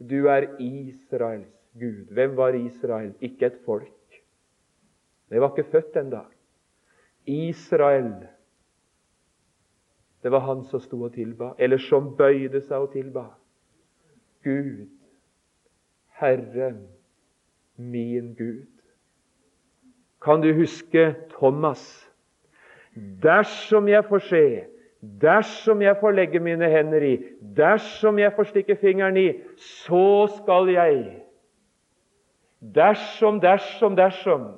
du 0.00 0.28
er 0.28 0.48
Israels 0.60 1.52
Gud.' 1.78 2.12
Hvem 2.12 2.36
var 2.36 2.56
Israel? 2.56 3.14
Ikke 3.20 3.46
et 3.46 3.60
folk. 3.64 4.20
Det 5.28 5.40
var 5.40 5.52
ikke 5.52 5.70
født 5.70 5.96
ennå. 5.96 6.24
Israel 7.26 8.28
det 10.22 10.30
var 10.30 10.40
han 10.40 10.64
som 10.64 10.80
sto 10.80 11.02
og 11.02 11.12
tilba, 11.14 11.52
eller 11.58 11.78
som 11.78 12.10
bøyde 12.16 12.60
seg 12.60 12.82
og 12.82 12.92
tilba. 12.92 13.24
Gud, 14.42 14.88
Herren, 16.18 16.88
min 17.76 18.34
Gud. 18.34 18.66
Kan 20.22 20.42
du 20.42 20.50
huske 20.54 21.14
Thomas? 21.30 22.07
Dersom 22.96 23.88
jeg 23.88 24.04
får 24.08 24.18
se, 24.18 24.44
dersom 25.22 25.82
jeg 25.82 25.96
får 26.00 26.16
legge 26.16 26.40
mine 26.40 26.68
hender 26.70 27.04
i, 27.04 27.14
dersom 27.56 28.18
jeg 28.18 28.32
får 28.36 28.50
stikke 28.52 28.76
fingeren 28.80 29.16
i, 29.16 29.28
så 29.56 30.26
skal 30.38 30.70
jeg. 30.72 31.22
Dersom, 32.74 33.40
dersom, 33.40 33.96
dersom. 33.96 34.48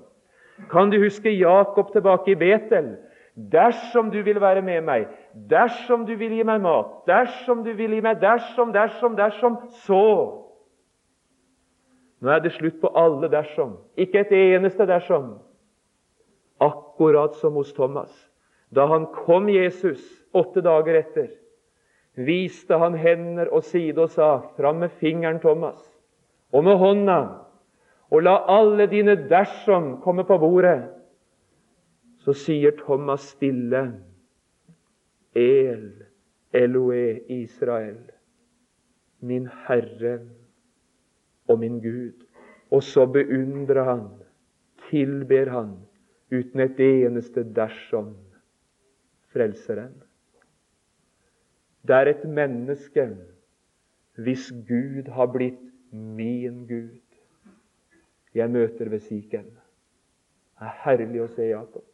Kan 0.71 0.91
du 0.91 0.99
huske 1.03 1.33
Jakob 1.33 1.93
tilbake 1.93 2.33
i 2.33 2.35
Betel? 2.35 2.97
Dersom 3.53 4.11
du 4.11 4.23
vil 4.23 4.41
være 4.41 4.63
med 4.63 4.81
meg, 4.85 5.07
dersom 5.51 6.05
du 6.07 6.17
vil 6.19 6.33
gi 6.35 6.45
meg 6.45 6.61
mat, 6.61 6.91
dersom 7.07 7.63
du 7.65 7.73
vil 7.77 7.95
gi 7.95 8.01
meg 8.05 8.21
dersom, 8.21 8.73
dersom, 8.73 9.17
dersom, 9.17 9.59
så 9.87 10.05
Nå 12.21 12.29
er 12.29 12.43
det 12.45 12.53
slutt 12.53 12.81
på 12.83 12.91
alle 13.01 13.31
dersom. 13.33 13.79
Ikke 13.97 14.21
et 14.21 14.33
eneste 14.37 14.85
dersom. 14.85 15.39
Akkurat 16.61 17.35
som 17.41 17.57
hos 17.59 17.73
Thomas. 17.73 18.13
Da 18.71 18.87
han 18.87 19.07
kom 19.07 19.49
Jesus 19.49 20.01
åtte 20.33 20.63
dager 20.63 21.01
etter, 21.01 21.31
viste 22.15 22.79
han 22.79 22.95
hender 22.95 23.51
og 23.51 23.65
side 23.65 23.99
og 23.99 24.11
sa, 24.11 24.43
'Fram 24.57 24.77
med 24.85 24.91
fingeren, 25.01 25.41
Thomas, 25.41 25.81
og 26.53 26.65
med 26.65 26.77
hånda, 26.77 27.21
og 28.11 28.23
la 28.23 28.37
alle 28.47 28.87
dine 28.87 29.17
dersom 29.29 30.01
komme 30.03 30.25
på 30.25 30.39
bordet.' 30.39 31.01
så 32.21 32.33
sier 32.37 32.75
Thomas 32.77 33.33
stille 33.33 33.81
El, 35.35 35.93
Eloe, 36.53 37.21
Israel, 37.33 38.01
min 39.21 39.49
Herre 39.67 40.19
og 41.49 41.59
min 41.59 41.79
Gud. 41.81 42.27
Og 42.71 42.83
så 42.83 43.07
beundrer 43.07 43.85
han, 43.85 44.05
tilber 44.91 45.51
han, 45.51 45.73
uten 46.31 46.61
et 46.61 46.81
eneste 46.81 47.45
dersom, 47.57 48.15
Frelseren. 49.31 49.95
Det 51.87 51.95
er 51.97 52.11
et 52.11 52.25
menneske 52.27 53.05
hvis 54.19 54.51
Gud 54.69 55.11
har 55.15 55.31
blitt 55.31 55.63
min 55.93 56.67
Gud. 56.67 56.99
Jeg 58.35 58.51
møter 58.51 58.89
ved 58.91 59.01
Siken. 59.01 59.47
Det 60.59 60.67
er 60.67 60.77
herlig 60.85 61.23
å 61.23 61.31
se 61.31 61.47
Jakob. 61.47 61.87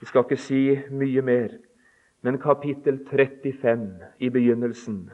Vi 0.00 0.08
skal 0.08 0.24
ikke 0.24 0.40
si 0.40 0.60
mye 0.96 1.22
mer, 1.22 1.56
men 2.24 2.38
kapittel 2.40 2.98
35 3.08 3.86
i 4.18 4.28
begynnelsen, 4.32 5.10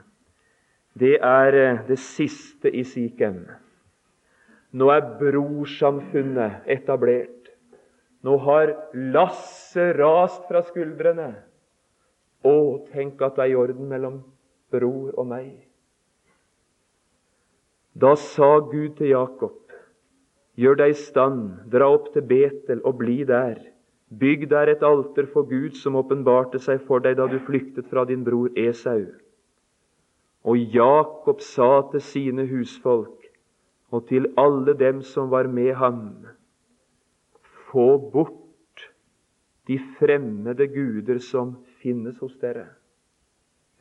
det 0.96 1.18
er 1.20 1.56
eh, 1.58 1.80
det 1.88 1.98
siste 2.00 2.70
i 2.72 2.84
Sikhem. 2.84 3.44
Nå 4.76 4.90
er 4.92 5.04
brorsamfunnet 5.20 6.66
etablert. 6.68 7.50
Nå 8.26 8.36
har 8.44 8.74
lasset 9.14 9.94
rast 9.96 10.42
fra 10.48 10.60
skuldrene. 10.66 11.30
Å, 12.44 12.56
tenk 12.92 13.22
at 13.24 13.38
det 13.38 13.46
er 13.46 13.54
i 13.54 13.56
orden 13.58 13.88
mellom 13.88 14.18
bror 14.72 15.14
og 15.16 15.30
meg. 15.30 15.54
Da 17.96 18.12
sa 18.20 18.58
Gud 18.60 18.98
til 18.98 19.14
Jakob, 19.14 19.56
gjør 20.60 20.82
deg 20.82 20.92
i 20.92 20.98
stand, 21.00 21.46
dra 21.72 21.88
opp 21.94 22.12
til 22.12 22.26
Betel 22.28 22.82
og 22.84 22.98
bli 23.00 23.22
der 23.28 23.56
Bygg 24.06 24.44
der 24.50 24.70
et 24.70 24.82
alter 24.86 25.26
for 25.26 25.48
Gud 25.50 25.74
som 25.74 25.96
åpenbarte 25.98 26.60
seg 26.62 26.84
for 26.86 27.02
deg 27.02 27.16
da 27.18 27.26
du 27.26 27.40
flyktet 27.42 27.88
fra 27.90 28.04
din 28.06 28.22
bror 28.22 28.52
Esau. 28.54 29.02
Og 30.46 30.74
Jakob 30.74 31.42
sa 31.42 31.82
til 31.90 32.04
sine 32.06 32.44
husfolk 32.46 33.25
og 33.94 34.08
til 34.08 34.28
alle 34.38 34.74
dem 34.78 35.02
som 35.02 35.30
var 35.30 35.46
med 35.46 35.74
ham, 35.78 36.26
få 37.70 37.98
bort 38.12 38.88
de 39.66 39.78
fremmede 39.98 40.66
guder 40.70 41.18
som 41.22 41.56
finnes 41.82 42.18
hos 42.22 42.36
dere. 42.42 42.68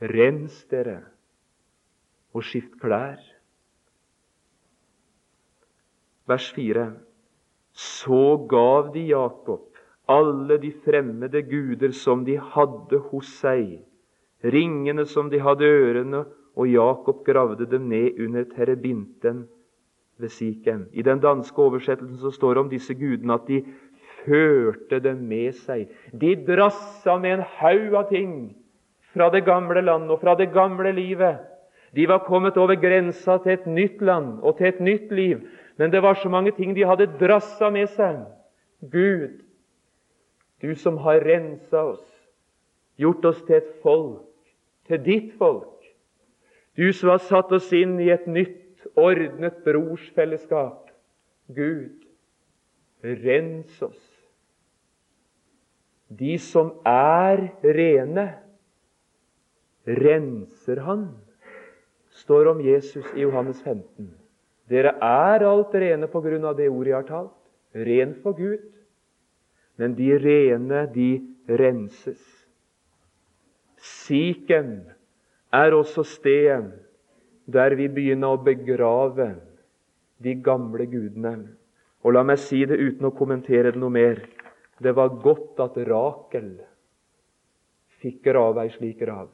Rens 0.01 0.63
dere 0.69 0.99
og 2.35 2.43
skift 2.43 2.75
klær. 2.81 3.21
Vers 6.27 6.49
4. 6.57 6.87
Så 7.71 8.21
gav 8.49 8.91
de 8.93 9.07
Jakob 9.11 9.71
alle 10.09 10.57
de 10.61 10.71
fremmede 10.85 11.41
guder 11.41 11.91
som 11.91 12.25
de 12.25 12.37
hadde 12.37 12.99
hos 13.09 13.29
seg, 13.41 13.79
ringene 14.43 15.05
som 15.09 15.29
de 15.31 15.41
hadde 15.41 15.65
ørene, 15.65 16.25
og 16.55 16.69
Jakob 16.71 17.25
gravde 17.27 17.65
dem 17.67 17.89
ned 17.91 18.19
under 18.21 18.45
terebinten 18.47 19.43
ved 20.17 20.29
Sikhem. 20.29 20.85
I 20.93 21.01
den 21.01 21.19
danske 21.19 21.61
oversettelsen 21.61 22.17
så 22.17 22.31
står 22.31 22.53
det 22.53 22.63
om 22.63 22.69
disse 22.71 22.93
gudene 22.93 23.35
at 23.35 23.47
de 23.47 23.61
førte 24.25 24.99
dem 25.03 25.25
med 25.29 25.55
seg. 25.57 25.89
De 26.11 26.35
drassa 26.47 27.17
med 27.21 27.39
en 27.39 27.45
haug 27.59 27.97
av 27.99 28.09
ting 28.09 28.35
fra 29.13 29.29
det 29.33 29.45
gamle 29.45 29.81
landet 29.81 30.11
og 30.15 30.21
fra 30.23 30.35
det 30.35 30.51
gamle 30.53 30.91
livet. 30.95 31.43
De 31.95 32.07
var 32.07 32.25
kommet 32.27 32.57
over 32.57 32.75
grensa 32.75 33.37
til 33.43 33.55
et 33.55 33.67
nytt 33.67 34.01
land 34.03 34.41
og 34.43 34.57
til 34.57 34.67
et 34.67 34.81
nytt 34.83 35.11
liv, 35.11 35.45
men 35.77 35.91
det 35.91 36.01
var 36.03 36.19
så 36.19 36.29
mange 36.29 36.51
ting 36.51 36.75
de 36.75 36.87
hadde 36.87 37.11
drassa 37.19 37.69
med 37.71 37.87
seg. 37.95 38.23
Gud 38.91 39.45
du 40.61 40.75
som 40.75 40.97
har 40.97 41.19
rensa 41.21 41.83
oss, 41.83 42.05
gjort 42.97 43.25
oss 43.25 43.41
til 43.45 43.59
et 43.59 43.71
folk, 43.83 44.23
til 44.87 45.01
ditt 45.03 45.33
folk. 45.39 45.83
Du 46.75 46.87
som 46.93 47.11
har 47.13 47.23
satt 47.23 47.51
oss 47.55 47.71
inn 47.75 47.99
i 48.01 48.09
et 48.13 48.25
nytt, 48.27 48.64
ordnet 48.95 49.61
brorsfellesskap. 49.65 50.89
Gud, 51.47 52.01
rens 53.03 53.81
oss 53.85 54.11
De 56.09 56.37
som 56.41 56.71
er 56.89 57.43
rene, 57.61 58.25
renser 59.85 60.81
han, 60.85 61.07
står 62.21 62.49
om 62.53 62.61
Jesus 62.65 63.05
i 63.13 63.25
Johannes 63.25 63.59
15. 63.61 64.09
Dere 64.69 64.95
er 65.01 65.45
alt 65.45 65.73
rene 65.75 66.09
på 66.09 66.21
grunn 66.25 66.45
av 66.47 66.55
det 66.57 66.69
ordet 66.71 66.91
jeg 66.93 66.97
har 66.97 67.09
talt. 67.09 67.35
Ren 67.75 68.15
for 68.23 68.37
Gud. 68.37 68.63
Men 69.77 69.97
de 69.97 70.13
rene, 70.17 70.85
de 70.93 71.09
renses. 71.49 72.23
Sikhem 73.77 74.85
er 75.53 75.75
også 75.75 76.05
stedet 76.07 76.85
der 77.45 77.75
vi 77.77 77.87
begynner 77.91 78.35
å 78.35 78.43
begrave 78.43 79.35
de 80.23 80.35
gamle 80.41 80.87
gudene. 80.89 81.35
Og 82.05 82.13
la 82.13 82.23
meg 82.25 82.39
si 82.41 82.61
det 82.65 82.77
uten 82.77 83.09
å 83.09 83.15
kommentere 83.17 83.73
det 83.73 83.81
noe 83.81 83.93
mer. 83.93 84.21
Det 84.81 84.93
var 84.95 85.13
godt 85.23 85.61
at 85.63 85.77
Rakel 85.87 86.53
fikk 88.01 88.21
grave 88.27 88.65
ei 88.65 88.73
slik 88.73 88.99
grav. 89.01 89.29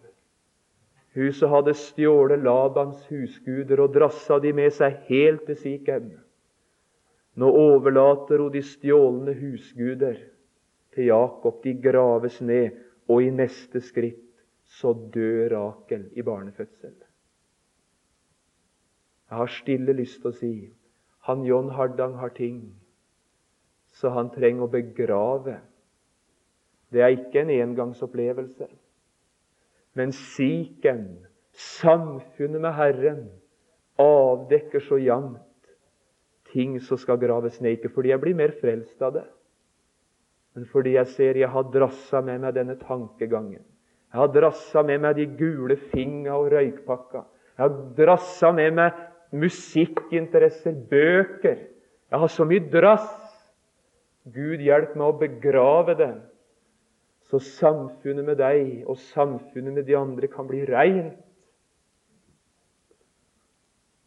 Huset 1.18 1.50
hadde 1.52 1.74
stjålet 1.76 2.40
Labans 2.40 3.04
husguder 3.12 3.82
og 3.84 3.96
drassa 3.98 4.38
de 4.40 4.54
med 4.56 4.72
seg 4.72 5.02
helt 5.10 5.44
til 5.50 5.60
Sikhem. 5.60 6.12
Nå 7.36 7.48
overlater 7.48 8.40
hun 8.40 8.52
de 8.54 8.62
stjålne 8.64 9.36
husguder 9.36 10.20
til 10.96 11.10
Jakob. 11.10 11.60
De 11.64 11.76
graves 11.84 12.40
ned, 12.44 12.80
og 13.12 13.24
i 13.24 13.32
neste 13.36 13.84
skritt 13.84 14.24
så 14.80 14.94
dør 14.94 15.50
Rakel 15.52 16.08
i 16.16 16.24
barnefødsel. 16.24 16.96
Jeg 19.32 19.40
har 19.40 19.52
stille 19.56 19.96
lyst 19.96 20.20
til 20.22 20.30
å 20.30 20.36
si 20.38 20.54
han 21.26 21.44
John 21.46 21.70
Hardang 21.72 22.18
har 22.20 22.34
ting 22.36 22.64
så 23.96 24.12
han 24.16 24.32
trenger 24.34 24.66
å 24.66 24.72
begrave. 24.72 25.58
Det 26.92 27.04
er 27.04 27.16
ikke 27.16 27.44
en 27.44 27.54
engangsopplevelse. 27.54 28.68
Men 30.00 30.14
siken, 30.16 31.06
samfunnet 31.52 32.64
med 32.64 32.76
Herren, 32.78 33.26
avdekker 34.00 34.84
så 34.88 35.00
jevnt 35.02 35.44
ting 36.52 36.78
som 36.84 37.00
skal 37.00 37.20
graves 37.20 37.60
ned. 37.62 37.78
Ikke 37.78 37.92
fordi 37.92 38.14
jeg 38.14 38.24
blir 38.24 38.38
mer 38.40 38.56
frelst 38.60 39.04
av 39.04 39.16
det, 39.20 39.28
men 40.56 40.66
fordi 40.68 40.98
jeg 40.98 41.08
ser 41.14 41.40
jeg 41.40 41.52
har 41.52 41.70
drassa 41.72 42.20
med 42.26 42.42
meg 42.44 42.56
denne 42.56 42.76
tankegangen. 42.80 43.62
Jeg 44.12 44.20
har 44.20 44.32
drassa 44.34 44.84
med 44.84 45.00
meg 45.04 45.16
de 45.16 45.28
gule 45.40 45.78
finga 45.94 46.34
og 46.36 46.50
røykpakka. 46.52 47.24
Jeg 47.56 47.64
har 47.64 47.78
drassa 47.96 48.52
med 48.56 48.76
meg 48.76 48.98
musikkinteresser, 49.32 50.76
bøker. 50.90 51.68
Jeg 52.12 52.20
har 52.20 52.32
så 52.32 52.46
mye 52.48 52.64
drass 52.72 53.10
Gud, 54.30 54.62
hjelp 54.62 54.94
meg 55.00 55.08
å 55.08 55.18
begrave 55.18 55.96
det, 55.98 56.12
så 57.32 57.40
samfunnet 57.42 58.28
med 58.28 58.38
deg 58.38 58.84
og 58.86 59.00
samfunnet 59.10 59.74
med 59.74 59.88
de 59.88 59.96
andre 59.98 60.30
kan 60.30 60.46
bli 60.50 60.62
reint. 60.68 61.16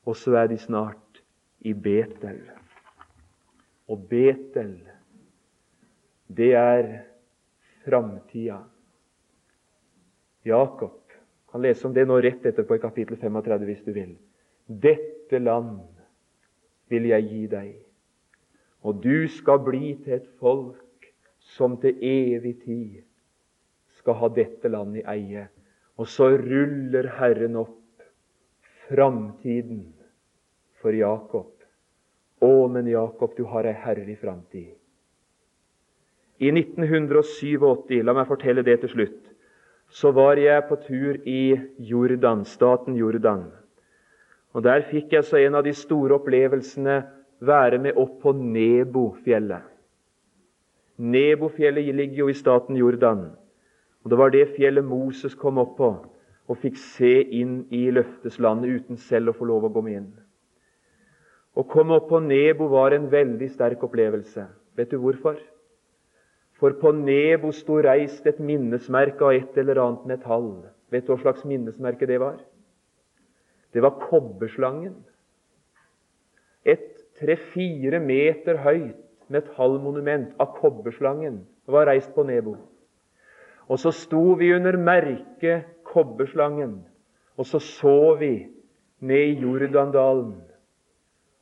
Og 0.04 0.14
så 0.20 0.36
er 0.38 0.50
de 0.52 0.58
snart 0.60 1.22
i 1.64 1.72
Betel. 1.72 2.42
Og 3.88 4.04
Betel, 4.10 4.76
det 6.28 6.52
er 6.60 6.90
framtida. 7.82 8.60
Jakob 10.44 11.00
kan 11.50 11.64
lese 11.64 11.88
om 11.88 11.96
det 11.96 12.04
nå 12.06 12.20
rett 12.20 12.44
etterpå 12.44 12.76
i 12.76 12.82
kapittel 12.82 13.16
35 13.16 13.66
hvis 13.70 13.82
du 13.86 13.92
vil. 13.96 14.14
Dette 14.68 15.13
land 15.32 15.80
vil 16.88 17.08
jeg 17.08 17.28
gi 17.30 17.46
deg 17.46 17.84
og 18.84 19.00
du 19.00 19.24
skal 19.32 19.62
bli 19.64 19.94
til 20.04 20.18
et 20.18 20.28
folk 20.40 21.08
som 21.56 21.78
til 21.80 21.96
evig 22.04 22.58
tid 22.64 23.00
skal 23.98 24.18
ha 24.20 24.28
dette 24.36 24.68
landet 24.68 25.00
i 25.02 25.06
eie. 25.16 25.46
Og 25.96 26.08
så 26.10 26.34
ruller 26.36 27.08
Herren 27.16 27.56
opp 27.56 28.04
framtiden 28.88 29.86
for 30.82 30.92
Jakob. 30.92 31.52
Å, 32.44 32.68
men 32.68 32.90
Jakob, 32.90 33.32
du 33.38 33.46
har 33.48 33.64
ei 33.64 33.76
herlig 33.86 34.18
framtid. 34.20 34.74
I 36.44 36.50
1987, 36.50 38.02
la 38.04 38.12
meg 38.12 38.28
fortelle 38.28 38.64
det 38.66 38.82
til 38.82 38.92
slutt, 38.92 39.20
så 39.88 40.10
var 40.12 40.36
jeg 40.36 40.66
på 40.68 40.76
tur 40.84 41.20
i 41.24 41.54
Jordan, 41.78 42.42
staten 42.44 42.98
Jordan. 42.98 43.46
Og 44.54 44.62
Der 44.62 44.84
fikk 44.86 45.12
jeg 45.12 45.24
så 45.26 45.40
en 45.42 45.58
av 45.58 45.64
de 45.66 45.72
store 45.74 46.14
opplevelsene 46.14 47.02
være 47.42 47.78
med 47.82 47.98
opp 47.98 48.20
på 48.22 48.32
Nebofjellet. 48.38 49.62
Nebofjellet 50.98 51.94
ligger 51.94 52.22
jo 52.22 52.28
i 52.30 52.36
staten 52.38 52.76
Jordan. 52.78 53.32
Og 54.04 54.10
Det 54.10 54.18
var 54.18 54.30
det 54.30 54.48
fjellet 54.56 54.84
Moses 54.84 55.34
kom 55.34 55.58
opp 55.58 55.76
på 55.78 55.94
og 56.44 56.58
fikk 56.60 56.76
se 56.76 57.22
inn 57.32 57.64
i 57.72 57.86
løfteslandet 57.90 58.68
uten 58.68 58.98
selv 59.00 59.32
å 59.32 59.36
få 59.38 59.46
lov 59.48 59.64
å 59.64 59.72
gå 59.72 59.82
med 59.82 59.96
inn. 59.96 60.10
Å 61.56 61.62
komme 61.64 61.96
opp 61.96 62.10
på 62.10 62.20
Nebo 62.20 62.68
var 62.68 62.92
en 62.92 63.08
veldig 63.10 63.48
sterk 63.54 63.82
opplevelse. 63.86 64.44
Vet 64.76 64.90
du 64.90 64.98
hvorfor? 65.00 65.38
For 66.60 66.76
på 66.78 66.92
Nebo 66.92 67.50
sto 67.54 67.80
reist 67.82 68.26
et 68.26 68.42
minnesmerke 68.42 69.24
av 69.24 69.38
et 69.38 69.56
eller 69.58 69.80
annet 69.82 70.04
metall. 70.10 70.50
Vet 70.92 71.06
du 71.06 71.14
hva 71.14 71.22
slags 71.22 71.46
minnesmerke 71.48 72.06
det 72.06 72.20
var? 72.20 72.36
Det 73.74 73.82
var 73.82 73.98
kobberslangen. 73.98 74.94
Et 76.64 76.94
tre-fire 77.18 78.00
meter 78.00 78.60
høyt 78.62 79.00
metallmonument 79.32 80.32
av 80.40 80.54
kobberslangen 80.60 81.42
var 81.70 81.88
reist 81.90 82.14
på 82.14 82.24
Nebo. 82.28 82.56
Og 83.68 83.80
så 83.80 83.92
sto 83.96 84.34
vi 84.38 84.52
under 84.54 84.76
merket 84.76 85.70
kobberslangen, 85.88 86.82
og 87.36 87.48
så 87.48 87.60
så 87.62 88.14
vi 88.20 88.34
ned 89.00 89.30
i 89.34 89.38
Jordandalen 89.42 90.36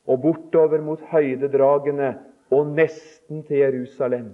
og 0.07 0.23
bortover 0.23 0.83
mot 0.83 1.03
høydedragene 1.13 2.15
og 2.53 2.73
nesten 2.77 3.43
til 3.47 3.63
Jerusalem. 3.63 4.33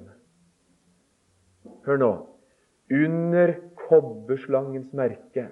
Hør 1.87 2.01
nå. 2.01 2.13
Under 2.89 3.53
kobberslangens 3.89 4.95
merke 4.97 5.49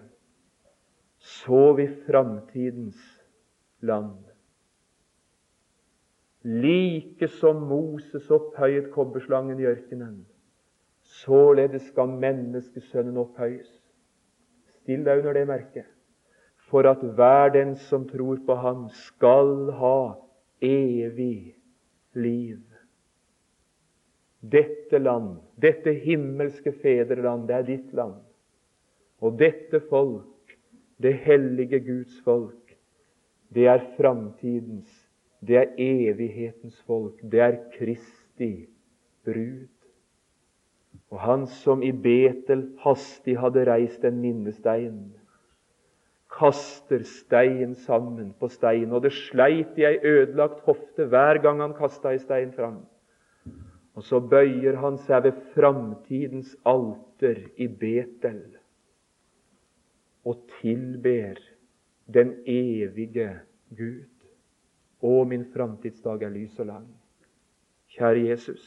så 1.26 1.72
vi 1.72 1.88
framtidens 2.06 2.98
land. 3.80 4.18
Like 6.42 7.28
som 7.28 7.64
Moses 7.66 8.30
opphøyet 8.30 8.92
kobberslangen 8.94 9.58
i 9.58 9.66
ørkenen, 9.66 10.20
således 11.24 11.88
skal 11.90 12.12
menneskesønnen 12.22 13.18
opphøyes. 13.18 13.72
Still 14.76 15.02
deg 15.08 15.24
under 15.24 15.34
det 15.34 15.42
merket, 15.50 15.88
for 16.70 16.86
at 16.86 17.02
hver 17.02 17.50
den 17.56 17.74
som 17.88 18.06
tror 18.06 18.38
på 18.46 18.54
ham, 18.62 18.86
skal 19.08 19.72
ha 19.80 19.98
evig 20.62 21.56
liv. 22.14 22.62
Dette 24.46 25.02
land, 25.02 25.40
dette 25.58 25.90
himmelske 26.06 26.70
fedreland, 26.82 27.48
det 27.50 27.58
er 27.58 27.68
ditt 27.74 27.92
land. 27.98 28.20
Og 29.18 29.34
dette 29.40 29.82
folk, 29.90 30.35
det 31.02 31.14
hellige 31.26 31.80
Guds 31.80 32.20
folk, 32.24 32.76
det 33.54 33.66
er 33.70 33.84
framtidens 33.96 35.06
det 35.46 35.56
er 35.56 35.74
evighetens 35.78 36.78
folk. 36.86 37.20
Det 37.22 37.40
er 37.40 37.58
Kristi 37.76 38.66
brud. 39.24 39.68
Og 41.10 41.20
han 41.20 41.46
som 41.46 41.82
i 41.82 41.92
Betel 41.92 42.66
hastig 42.82 43.36
hadde 43.38 43.66
reist 43.68 44.04
en 44.04 44.18
minnestein, 44.20 45.12
kaster 46.36 47.04
stein 47.06 47.76
sammen 47.86 48.32
på 48.40 48.48
stein, 48.50 48.90
og 48.92 49.04
det 49.04 49.12
sleit 49.14 49.78
i 49.78 49.86
ei 49.86 50.00
ødelagt 50.02 50.64
hofte 50.66 51.06
hver 51.12 51.38
gang 51.44 51.62
han 51.62 51.76
kasta 51.78 52.12
ei 52.12 52.20
stein 52.20 52.50
fram. 52.56 52.82
Og 53.96 54.04
så 54.04 54.20
bøyer 54.20 54.76
han 54.82 54.98
seg 55.06 55.28
ved 55.28 55.38
framtidens 55.54 56.56
alter 56.66 57.38
i 57.56 57.68
Betel 57.68 58.42
og 60.26 60.42
tilber 60.58 61.38
den 62.12 62.34
evige 62.46 63.28
Gud. 63.76 64.10
Å, 65.02 65.12
min 65.28 65.44
framtidsdag 65.52 66.24
er 66.26 66.32
lys 66.34 66.56
og 66.62 66.70
lang. 66.70 66.86
Kjære 67.96 68.24
Jesus, 68.26 68.64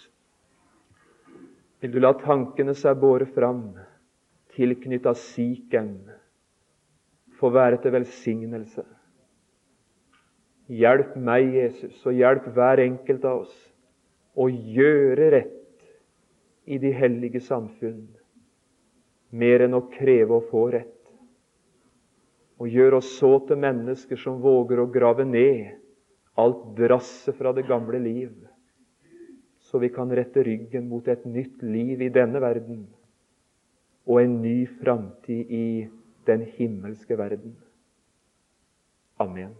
vil 1.79 1.91
du 1.93 1.99
la 1.99 2.13
tankene 2.19 2.75
seg 2.77 2.99
båre 3.01 3.27
fram, 3.35 3.73
tilknytta 4.55 5.13
siken, 5.17 5.91
få 7.39 7.51
være 7.55 7.79
til 7.83 7.95
velsignelse. 7.95 8.85
Hjelp 10.69 11.15
meg, 11.17 11.53
Jesus, 11.55 11.97
og 12.05 12.17
hjelp 12.17 12.49
hver 12.55 12.83
enkelt 12.83 13.25
av 13.25 13.43
oss 13.45 13.55
å 14.39 14.47
gjøre 14.49 15.31
rett 15.33 15.55
i 16.69 16.77
de 16.77 16.91
hellige 16.93 17.41
samfunn, 17.41 18.05
mer 19.31 19.65
enn 19.65 19.77
å 19.77 19.87
kreve 19.91 20.37
å 20.37 20.45
få 20.51 20.67
rett. 20.75 20.98
Og 22.59 22.67
gjør 22.67 22.97
oss 22.99 23.11
så 23.17 23.37
til 23.47 23.59
mennesker 23.61 24.19
som 24.19 24.41
våger 24.43 24.81
å 24.81 24.89
grave 24.91 25.25
ned 25.27 25.79
alt 26.39 26.63
drasset 26.77 27.35
fra 27.35 27.51
det 27.55 27.65
gamle 27.67 27.99
liv, 27.99 28.31
så 29.59 29.79
vi 29.79 29.89
kan 29.93 30.11
rette 30.15 30.43
ryggen 30.43 30.87
mot 30.89 31.07
et 31.07 31.25
nytt 31.27 31.63
liv 31.63 32.01
i 32.01 32.11
denne 32.13 32.41
verden 32.41 32.87
og 34.09 34.21
en 34.23 34.39
ny 34.41 34.63
framtid 34.79 35.51
i 35.53 35.65
den 36.25 36.45
himmelske 36.57 37.17
verden. 37.19 37.53
Amen. 39.19 39.53